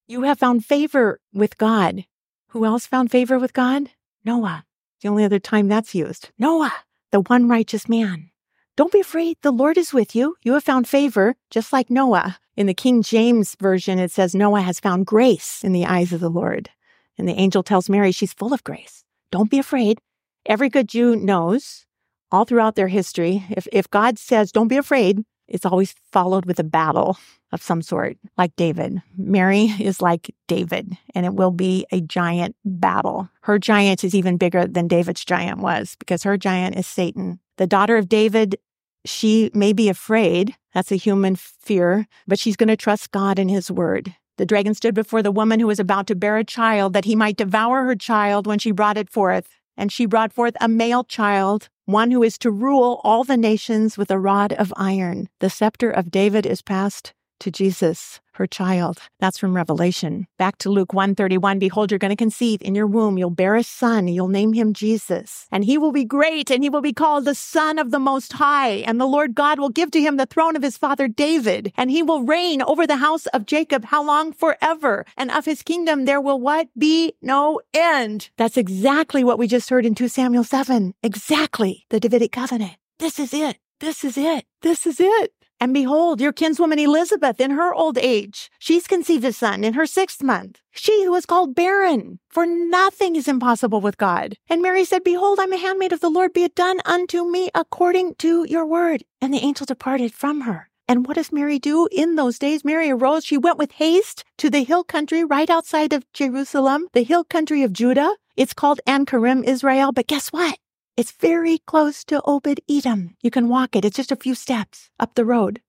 You 0.07 0.23
have 0.23 0.39
found 0.39 0.65
favor 0.65 1.21
with 1.33 1.59
God. 1.59 2.05
Who 2.49 2.65
else 2.65 2.87
found 2.87 3.11
favor 3.11 3.39
with 3.39 3.53
God? 3.53 3.91
Noah. 4.25 4.65
The 5.01 5.09
only 5.09 5.25
other 5.25 5.39
time 5.39 5.69
that's 5.69 5.95
used. 5.95 6.31
Noah, 6.39 6.73
the 7.11 7.21
one 7.21 7.49
righteous 7.49 7.89
man. 7.89 8.31
Don't 8.77 8.93
be 8.93 9.01
afraid. 9.01 9.37
The 9.43 9.51
Lord 9.51 9.77
is 9.77 9.93
with 9.93 10.17
you. 10.17 10.37
You 10.43 10.55
have 10.55 10.65
found 10.65 10.89
favor, 10.89 11.37
just 11.51 11.73
like 11.73 11.91
Noah. 11.91 12.39
In 12.57 12.67
the 12.67 12.75
King 12.75 13.03
James 13.03 13.57
Version, 13.57 13.99
it 13.99 14.11
says 14.11 14.35
Noah 14.35 14.63
has 14.63 14.81
found 14.81 15.07
grace 15.07 15.63
in 15.63 15.73
the 15.73 15.87
eyes 15.87 16.13
of 16.13 16.21
the 16.21 16.31
Lord. 16.31 16.71
And 17.19 17.29
the 17.29 17.39
angel 17.39 17.63
tells 17.63 17.89
Mary 17.89 18.13
she's 18.13 18.33
full 18.33 18.53
of 18.53 18.65
grace. 18.65 19.05
Don't 19.31 19.51
be 19.51 19.59
afraid. 19.59 20.01
Every 20.47 20.69
good 20.69 20.89
Jew 20.89 21.17
knows 21.17 21.87
all 22.31 22.45
throughout 22.45 22.75
their 22.75 22.89
history, 22.89 23.45
if, 23.51 23.67
if 23.73 23.89
God 23.91 24.19
says, 24.19 24.53
don't 24.53 24.69
be 24.69 24.77
afraid, 24.77 25.25
it's 25.47 25.67
always 25.67 25.95
followed 26.13 26.47
with 26.47 26.59
a 26.59 26.65
battle 26.65 27.19
of 27.53 27.63
some 27.63 27.83
sort, 27.83 28.17
like 28.37 28.57
David. 28.57 29.01
Mary 29.17 29.67
is 29.81 30.01
like 30.01 30.35
David, 30.49 30.97
and 31.15 31.25
it 31.25 31.35
will 31.35 31.51
be 31.51 31.87
a 31.93 32.01
giant 32.01 32.57
battle. 32.65 33.29
Her 33.43 33.59
giant 33.59 34.05
is 34.05 34.15
even 34.15 34.37
bigger 34.37 34.67
than 34.67 34.89
David's 34.89 35.25
giant 35.25 35.61
was 35.61 35.97
because 35.99 36.23
her 36.25 36.37
giant 36.37 36.77
is 36.77 36.87
Satan. 36.87 37.39
The 37.57 37.67
daughter 37.67 37.97
of 37.97 38.09
David, 38.09 38.57
she 39.05 39.51
may 39.55 39.73
be 39.73 39.89
afraid. 39.89 40.57
That's 40.75 40.91
a 40.91 40.97
human 40.97 41.37
fear, 41.37 42.07
but 42.27 42.39
she's 42.39 42.57
going 42.57 42.69
to 42.69 42.77
trust 42.77 43.13
God 43.13 43.39
and 43.39 43.51
his 43.51 43.71
word. 43.71 44.15
The 44.37 44.47
dragon 44.47 44.75
stood 44.75 44.95
before 44.95 45.23
the 45.23 45.31
woman 45.31 45.61
who 45.61 45.69
was 45.69 45.79
about 45.79 46.09
to 46.09 46.17
bear 46.17 46.37
a 46.37 46.45
child 46.45 46.93
that 46.95 47.05
he 47.05 47.15
might 47.15 47.37
devour 47.37 47.85
her 47.85 47.95
child 47.95 48.47
when 48.47 48.59
she 48.59 48.73
brought 48.73 48.99
it 48.99 49.09
forth. 49.09 49.49
And 49.77 49.91
she 49.93 50.07
brought 50.07 50.33
forth 50.33 50.57
a 50.61 50.69
male 50.69 51.05
child, 51.05 51.69
one 51.85 52.11
who 52.11 52.23
is 52.23 52.39
to 52.39 52.51
rule 52.51 53.01
all 53.05 53.25
the 53.25 53.37
nations 53.37 53.99
with 53.99 54.11
a 54.11 54.19
rod 54.19 54.53
of 54.53 54.73
iron. 54.77 55.29
The 55.41 55.51
scepter 55.51 55.91
of 55.91 56.11
David 56.11 56.47
is 56.47 56.63
passed 56.63 57.13
to 57.41 57.51
Jesus 57.51 58.21
her 58.37 58.47
child. 58.47 58.99
That's 59.21 59.39
from 59.39 59.55
Revelation. 59.55 60.27
Back 60.39 60.59
to 60.59 60.71
Luke 60.71 60.93
131. 60.93 61.59
Behold, 61.59 61.91
you're 61.91 61.99
going 61.99 62.11
to 62.11 62.17
conceive 62.17 62.63
in 62.63 62.75
your 62.75 62.87
womb. 62.87 63.19
You'll 63.19 63.31
bear 63.31 63.57
a 63.57 63.63
son. 63.63 64.09
You'll 64.09 64.29
name 64.29 64.53
him 64.53 64.73
Jesus. 64.73 65.47
And 65.51 65.65
he 65.65 65.79
will 65.79 65.93
be 65.93 66.05
great 66.05 66.51
and 66.51 66.63
he 66.63 66.71
will 66.71 66.81
be 66.81 66.93
called 66.93 67.25
the 67.25 67.35
son 67.35 67.79
of 67.79 67.91
the 67.91 67.99
most 67.99 68.35
high. 68.35 68.83
And 68.87 69.01
the 69.01 69.07
Lord 69.07 69.35
God 69.35 69.59
will 69.59 69.69
give 69.69 69.91
to 69.93 70.01
him 70.01 70.17
the 70.17 70.27
throne 70.27 70.57
of 70.57 70.63
his 70.63 70.79
father 70.79 71.09
David. 71.09 71.73
And 71.77 71.91
he 71.91 72.03
will 72.03 72.23
reign 72.23 72.63
over 72.63 72.87
the 72.87 72.97
house 72.97 73.27
of 73.27 73.47
Jacob. 73.47 73.87
How 73.87 74.03
long? 74.03 74.33
Forever. 74.33 75.05
And 75.17 75.31
of 75.31 75.45
his 75.45 75.63
kingdom 75.63 76.05
there 76.05 76.21
will 76.21 76.41
what? 76.41 76.69
Be 76.79 77.15
no 77.23 77.61
end. 77.73 78.31
That's 78.37 78.57
exactly 78.57 79.25
what 79.25 79.39
we 79.39 79.47
just 79.47 79.71
heard 79.71 79.87
in 79.87 79.95
2 79.95 80.09
Samuel 80.09 80.45
7. 80.45 80.95
Exactly. 81.03 81.87
The 81.91 82.01
Davidic 82.01 82.33
covenant. 82.33 82.77
This 82.99 83.19
is 83.19 83.35
it. 83.35 83.59
This 83.81 84.05
is 84.05 84.17
it. 84.17 84.47
This 84.63 84.87
is 84.87 85.01
it. 85.01 85.33
And 85.65 85.73
behold, 85.73 86.21
your 86.21 86.35
kinswoman 86.35 86.79
Elizabeth 86.79 87.41
in 87.41 87.53
her 87.53 87.73
old 87.73 87.97
age, 87.97 88.51
she's 88.59 88.87
conceived 88.87 89.25
a 89.25 89.33
son 89.33 89.65
in 89.65 89.73
her 89.73 89.87
sixth 89.87 90.23
month. 90.23 90.61
She 90.73 91.05
who 91.05 91.13
was 91.13 91.25
called 91.25 91.55
barren, 91.55 92.19
for 92.29 92.45
nothing 92.45 93.17
is 93.17 93.27
impossible 93.27 93.81
with 93.81 93.97
God. 93.97 94.35
And 94.51 94.61
Mary 94.61 94.85
said, 94.85 95.03
Behold, 95.03 95.39
I'm 95.41 95.55
a 95.55 95.57
handmaid 95.57 95.95
of 95.95 96.01
the 96.01 96.11
Lord, 96.11 96.35
be 96.35 96.45
it 96.45 96.55
done 96.55 96.81
unto 96.85 97.25
me 97.25 97.49
according 97.55 98.17
to 98.17 98.45
your 98.47 98.67
word. 98.67 99.05
And 99.23 99.33
the 99.33 99.39
angel 99.39 99.65
departed 99.65 100.13
from 100.13 100.43
her. 100.43 100.69
And 100.87 101.07
what 101.07 101.15
does 101.15 101.33
Mary 101.33 101.59
do 101.59 101.89
in 101.91 102.17
those 102.17 102.39
days? 102.39 102.63
Mary 102.63 102.91
arose. 102.91 103.25
She 103.25 103.39
went 103.39 103.57
with 103.57 103.73
haste 103.73 104.23
to 104.37 104.51
the 104.51 104.65
hill 104.65 104.85
country 104.85 105.25
right 105.25 105.49
outside 105.49 105.95
of 105.95 106.05
Jerusalem, 106.13 106.89
the 106.93 107.05
hill 107.05 107.25
country 107.25 107.63
of 107.63 107.73
Judah. 107.73 108.17
It's 108.37 108.53
called 108.53 108.83
Ein 108.87 109.07
Karem, 109.07 109.43
Israel. 109.43 109.93
But 109.93 110.09
guess 110.09 110.29
what? 110.29 110.59
It's 110.97 111.11
very 111.11 111.59
close 111.59 112.05
to 112.05 112.23
Obed 112.25 112.61
Edom. 112.71 113.17
You 113.21 113.31
can 113.33 113.49
walk 113.49 113.75
it. 113.75 113.85
It's 113.85 113.97
just 113.97 114.13
a 114.13 114.17
few 114.17 114.37
steps 114.37 114.91
up 115.01 115.15
the 115.15 115.25
road. 115.25 115.61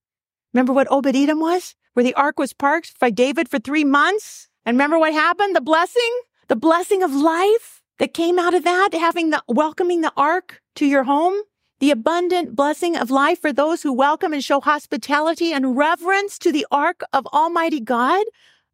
Remember 0.53 0.71
what 0.71 0.91
Obed 0.91 1.15
Edom 1.15 1.39
was? 1.39 1.73
Where 1.93 2.03
the 2.03 2.13
ark 2.13 2.37
was 2.37 2.53
parked 2.53 2.99
by 2.99 3.09
David 3.09 3.49
for 3.49 3.57
three 3.57 3.83
months? 3.83 4.49
And 4.67 4.75
remember 4.75 4.99
what 4.99 5.13
happened? 5.13 5.55
The 5.55 5.61
blessing? 5.61 6.21
The 6.47 6.55
blessing 6.55 7.01
of 7.01 7.11
life 7.11 7.81
that 7.97 8.13
came 8.13 8.37
out 8.37 8.53
of 8.53 8.63
that, 8.65 8.89
having 8.93 9.31
the 9.31 9.41
welcoming 9.47 10.01
the 10.01 10.13
ark 10.15 10.61
to 10.75 10.85
your 10.85 11.05
home? 11.05 11.41
the 11.79 11.91
abundant 11.91 12.55
blessing 12.55 12.95
of 12.95 13.11
life 13.11 13.41
for 13.41 13.51
those 13.51 13.83
who 13.83 13.91
welcome 13.91 14.31
and 14.31 14.43
show 14.43 14.61
hospitality 14.61 15.51
and 15.51 15.77
reverence 15.77 16.39
to 16.39 16.51
the 16.51 16.65
ark 16.71 17.01
of 17.11 17.27
Almighty 17.27 17.81
God. 17.81 18.23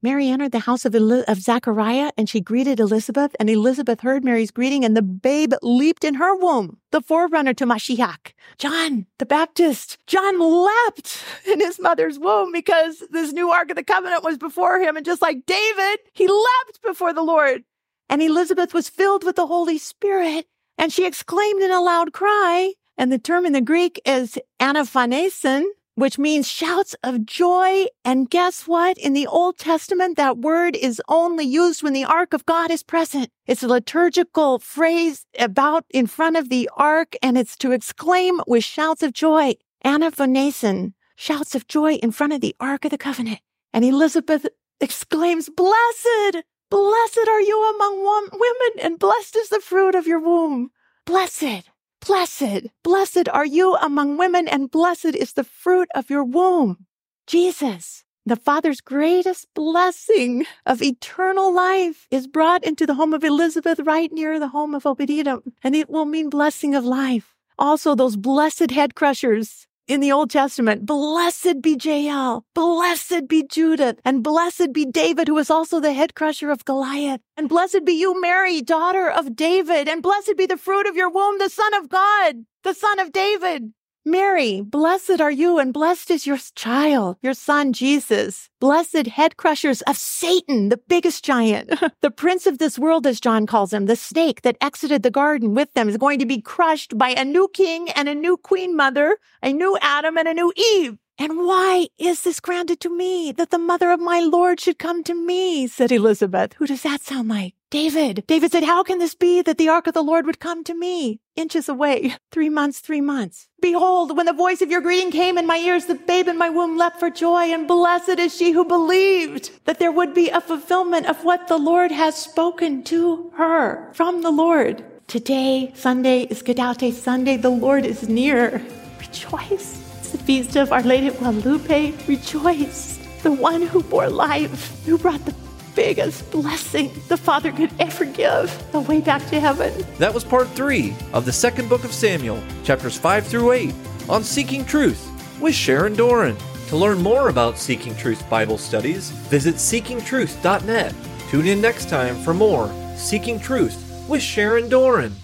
Mary 0.04 0.30
entered 0.30 0.52
the 0.52 0.60
house 0.60 0.84
of, 0.84 0.96
Eli- 0.96 1.24
of 1.28 1.40
Zachariah 1.42 2.12
and 2.18 2.28
she 2.28 2.42
greeted 2.42 2.80
Elizabeth, 2.80 3.36
and 3.40 3.50
Elizabeth 3.50 4.02
heard 4.02 4.24
Mary's 4.24 4.50
greeting, 4.50 4.84
and 4.84 4.98
the 4.98 5.02
babe 5.02 5.54
leaped 5.62 6.04
in 6.04 6.16
her 6.16 6.36
womb, 6.36 6.78
the 6.92 7.02
forerunner 7.02 7.54
to 7.54 7.66
Mashiach. 7.66 8.34
John 8.58 9.06
the 9.20 9.26
Baptist, 9.26 10.00
John 10.08 10.40
leapt 10.40 11.24
in 11.48 11.60
his 11.60 11.80
mother's 11.80 12.18
womb 12.18 12.52
because 12.52 13.04
this 13.12 13.32
new 13.32 13.52
Ark 13.52 13.70
of 13.70 13.76
the 13.76 13.84
Covenant 13.84 14.24
was 14.24 14.38
before 14.38 14.80
him, 14.80 14.98
and 14.98 15.06
just 15.06 15.22
like 15.22 15.46
David, 15.46 16.00
he 16.14 16.28
leapt 16.28 16.82
before 16.84 17.14
the 17.14 17.22
Lord. 17.22 17.64
And 18.10 18.22
Elizabeth 18.22 18.74
was 18.74 18.90
filled 18.90 19.24
with 19.24 19.36
the 19.36 19.48
Holy 19.48 19.78
Spirit, 19.78 20.48
and 20.78 20.92
she 20.92 21.06
exclaimed 21.06 21.62
in 21.62 21.72
a 21.72 21.80
loud 21.80 22.12
cry, 22.12 22.74
and 22.98 23.12
the 23.12 23.20
term 23.20 23.46
in 23.46 23.54
the 23.54 23.62
Greek 23.62 24.02
is 24.06 24.38
anephonesen, 24.60 25.66
which 25.96 26.18
means 26.18 26.48
shouts 26.48 26.96
of 27.04 27.26
joy. 27.26 27.86
And 28.06 28.30
guess 28.30 28.68
what? 28.68 28.98
In 28.98 29.14
the 29.14 29.28
Old 29.28 29.58
Testament, 29.58 30.18
that 30.18 30.38
word 30.38 30.76
is 30.76 31.02
only 31.08 31.46
used 31.46 31.84
when 31.84 31.94
the 31.94 32.06
ark 32.06 32.34
of 32.34 32.46
God 32.46 32.72
is 32.72 32.84
present. 32.84 33.30
It's 33.46 33.64
a 33.64 33.68
liturgical 33.68 34.60
phrase 34.60 35.26
about 35.38 35.86
in 35.90 36.08
front 36.08 36.38
of 36.38 36.50
the 36.50 36.70
ark, 36.76 37.16
and 37.22 37.38
it's 37.38 37.56
to 37.58 37.72
exclaim 37.72 38.42
with 38.48 38.64
shouts 38.64 39.04
of 39.04 39.14
joy. 39.14 39.56
Anephonesen, 39.84 40.94
shouts 41.16 41.56
of 41.56 41.68
joy 41.68 41.96
in 41.96 42.12
front 42.12 42.34
of 42.34 42.42
the 42.42 42.56
ark 42.60 42.86
of 42.86 42.92
the 42.92 42.98
covenant. 42.98 43.40
And 43.74 43.84
Elizabeth 43.84 44.46
exclaims, 44.80 45.50
blessed, 45.50 46.44
blessed 46.70 47.28
are 47.28 47.42
you 47.42 47.76
among 47.76 48.04
women, 48.32 48.86
and 48.86 49.00
blessed 49.00 49.36
is 49.36 49.50
the 49.50 49.60
fruit 49.60 49.96
of 49.96 50.06
your 50.06 50.20
womb. 50.20 50.70
Blessed. 51.06 51.71
Blessed, 52.06 52.68
blessed 52.84 53.30
are 53.30 53.46
you 53.46 53.76
among 53.76 54.18
women, 54.18 54.48
and 54.48 54.72
blessed 54.72 55.16
is 55.16 55.34
the 55.34 55.44
fruit 55.44 55.88
of 55.94 56.10
your 56.10 56.24
womb. 56.24 56.88
Jesus, 57.28 58.04
the 58.26 58.36
Father's 58.36 58.82
greatest 58.82 59.46
blessing 59.54 60.48
of 60.66 60.82
eternal 60.82 61.54
life 61.54 62.08
is 62.10 62.26
brought 62.26 62.64
into 62.64 62.88
the 62.88 62.96
home 62.96 63.14
of 63.14 63.24
Elizabeth 63.24 63.80
right 63.82 64.12
near 64.12 64.40
the 64.40 64.48
home 64.48 64.74
of 64.74 64.88
Obed-Edom, 64.88 65.54
and 65.64 65.76
it 65.76 65.92
will 65.92 66.06
mean 66.06 66.30
blessing 66.30 66.74
of 66.74 66.84
life. 66.86 67.36
Also, 67.60 67.94
those 67.94 68.16
blessed 68.16 68.72
head 68.72 68.96
crushers 68.96 69.68
in 69.88 70.00
the 70.00 70.12
Old 70.12 70.30
Testament. 70.30 70.86
Blessed 70.86 71.62
be 71.62 71.78
Jael, 71.82 72.46
blessed 72.54 73.28
be 73.28 73.44
Judith, 73.44 74.00
and 74.06 74.24
blessed 74.24 74.74
be 74.74 74.86
David, 74.86 75.28
who 75.28 75.36
was 75.36 75.50
also 75.50 75.80
the 75.80 75.94
head 75.94 76.16
crusher 76.16 76.52
of 76.52 76.66
Goliath. 76.66 77.22
And 77.38 77.50
blessed 77.50 77.86
be 77.86 77.94
you, 77.94 78.20
Mary, 78.20 78.62
daughter 78.62 79.10
of 79.10 79.36
David, 79.36 79.88
and 79.88 80.02
blessed 80.02 80.38
be 80.38 80.46
the 80.46 80.58
fruit 80.58 80.88
of 80.88 80.96
your 80.96 81.10
womb, 81.10 81.38
the 81.40 81.50
Son 81.50 81.74
of 81.74 81.90
God, 81.90 82.46
the 82.64 82.74
Son 82.74 83.00
of 83.00 83.12
David. 83.12 83.74
Mary, 84.04 84.62
blessed 84.62 85.22
are 85.22 85.30
you, 85.30 85.60
and 85.60 85.74
blessed 85.74 86.10
is 86.10 86.26
your 86.26 86.40
child, 86.56 87.18
your 87.22 87.36
son 87.36 87.72
Jesus. 87.72 88.50
Blessed 88.60 89.06
head 89.06 89.38
crushers 89.38 89.84
of 89.84 89.96
Satan, 89.96 90.70
the 90.70 90.80
biggest 90.88 91.24
giant, 91.24 91.72
the 92.02 92.10
prince 92.10 92.48
of 92.48 92.58
this 92.58 92.80
world, 92.80 93.06
as 93.06 93.20
John 93.20 93.46
calls 93.46 93.72
him, 93.72 93.86
the 93.86 93.96
snake 93.96 94.42
that 94.42 94.58
exited 94.60 95.04
the 95.04 95.12
garden 95.12 95.54
with 95.54 95.72
them 95.74 95.88
is 95.88 95.98
going 95.98 96.18
to 96.18 96.26
be 96.26 96.42
crushed 96.42 96.98
by 96.98 97.10
a 97.10 97.24
new 97.24 97.48
king 97.54 97.92
and 97.92 98.10
a 98.10 98.16
new 98.16 98.38
queen 98.38 98.76
mother, 98.76 99.18
a 99.44 99.54
new 99.54 99.78
Adam 99.82 100.18
and 100.18 100.28
a 100.28 100.34
new 100.34 100.52
Eve. 100.56 100.98
And 101.20 101.38
why 101.38 101.88
is 102.00 102.24
this 102.24 102.40
granted 102.40 102.80
to 102.80 102.90
me 102.90 103.32
that 103.34 103.52
the 103.52 103.60
mother 103.60 103.92
of 103.92 104.00
my 104.00 104.20
Lord 104.20 104.60
should 104.60 104.80
come 104.80 105.04
to 105.04 105.14
me? 105.14 105.68
said 105.68 105.92
Elizabeth. 105.92 106.54
Who 106.54 106.66
does 106.66 106.82
that 106.82 107.02
sound 107.02 107.30
like? 107.30 107.54
David. 107.72 108.26
David 108.28 108.52
said, 108.52 108.64
How 108.64 108.84
can 108.84 109.00
this 109.00 109.16
be 109.16 109.42
that 109.42 109.58
the 109.58 109.70
ark 109.70 109.88
of 109.88 109.94
the 109.94 110.04
Lord 110.04 110.26
would 110.26 110.42
come 110.42 110.64
to 110.66 110.74
me? 110.74 111.22
Inches 111.38 111.70
away. 111.70 112.16
Three 112.32 112.50
months, 112.50 112.80
three 112.80 113.00
months. 113.00 113.48
Behold, 113.62 114.16
when 114.16 114.26
the 114.26 114.34
voice 114.34 114.62
of 114.62 114.70
your 114.70 114.82
greeting 114.82 115.10
came 115.10 115.38
in 115.38 115.48
my 115.48 115.58
ears, 115.58 115.86
the 115.86 115.96
babe 115.96 116.28
in 116.28 116.38
my 116.38 116.50
womb 116.50 116.78
leapt 116.78 117.00
for 117.00 117.10
joy, 117.10 117.46
and 117.54 117.70
blessed 117.70 118.20
is 118.20 118.36
she 118.36 118.52
who 118.52 118.66
believed 118.66 119.52
that 119.66 119.80
there 119.80 119.92
would 119.92 120.14
be 120.14 120.30
a 120.30 120.42
fulfillment 120.42 121.08
of 121.08 121.24
what 121.24 121.48
the 121.48 121.58
Lord 121.58 121.92
has 121.92 122.16
spoken 122.16 122.84
to 122.84 123.32
her 123.36 123.90
from 123.94 124.22
the 124.22 124.32
Lord. 124.32 124.84
Today, 125.08 125.72
Sunday 125.74 126.24
is 126.24 126.44
Gaudete 126.44 126.92
Sunday. 126.92 127.38
The 127.38 127.50
Lord 127.50 127.86
is 127.86 128.08
near. 128.10 128.62
Rejoice 129.00 129.82
It's 130.00 130.12
the 130.12 130.18
feast 130.18 130.58
of 130.58 130.74
Our 130.74 130.84
Lady 130.84 131.08
of 131.08 131.18
Guadalupe. 131.18 131.94
Rejoice, 132.06 132.98
the 133.24 133.32
one 133.32 133.62
who 133.62 133.82
bore 133.84 134.10
life, 134.10 134.84
who 134.86 134.98
brought 134.98 135.24
the 135.26 135.36
biggest 135.76 136.30
blessing 136.32 136.92
the 137.08 137.18
Father 137.18 137.52
could 137.52 137.72
ever 137.80 138.06
give, 138.06 138.72
the 138.72 138.80
way 138.82 139.02
back 139.02 139.26
to 139.28 139.40
heaven. 139.40 139.74
That 139.98 140.14
was 140.14 140.24
part 140.24 140.48
three 140.50 140.96
of 141.14 141.26
the 141.26 141.34
second 141.34 141.70
book 141.70 141.84
of 141.84 141.94
Samuel, 141.94 142.42
chapters 142.64 142.98
5 142.98 143.26
through 143.26 143.52
8, 143.52 143.74
on 144.10 144.24
Seeking 144.24 144.66
Truth 144.66 145.10
with 145.42 145.56
Sharon 145.56 145.96
Doran. 145.96 146.38
To 146.68 146.78
learn 146.78 147.02
more 147.02 147.30
about 147.30 147.58
Seeking 147.58 147.96
Truth 147.96 148.30
Bible 148.30 148.58
studies, 148.58 149.10
visit 149.30 149.56
seekingtruth.net. 149.56 150.96
Tune 151.30 151.48
in 151.48 151.62
next 151.62 151.90
time 151.90 152.16
for 152.16 152.34
more 152.34 152.72
Seeking 152.96 153.40
Truth 153.40 154.06
with 154.08 154.22
Sharon 154.22 154.70
Doran. 154.70 155.16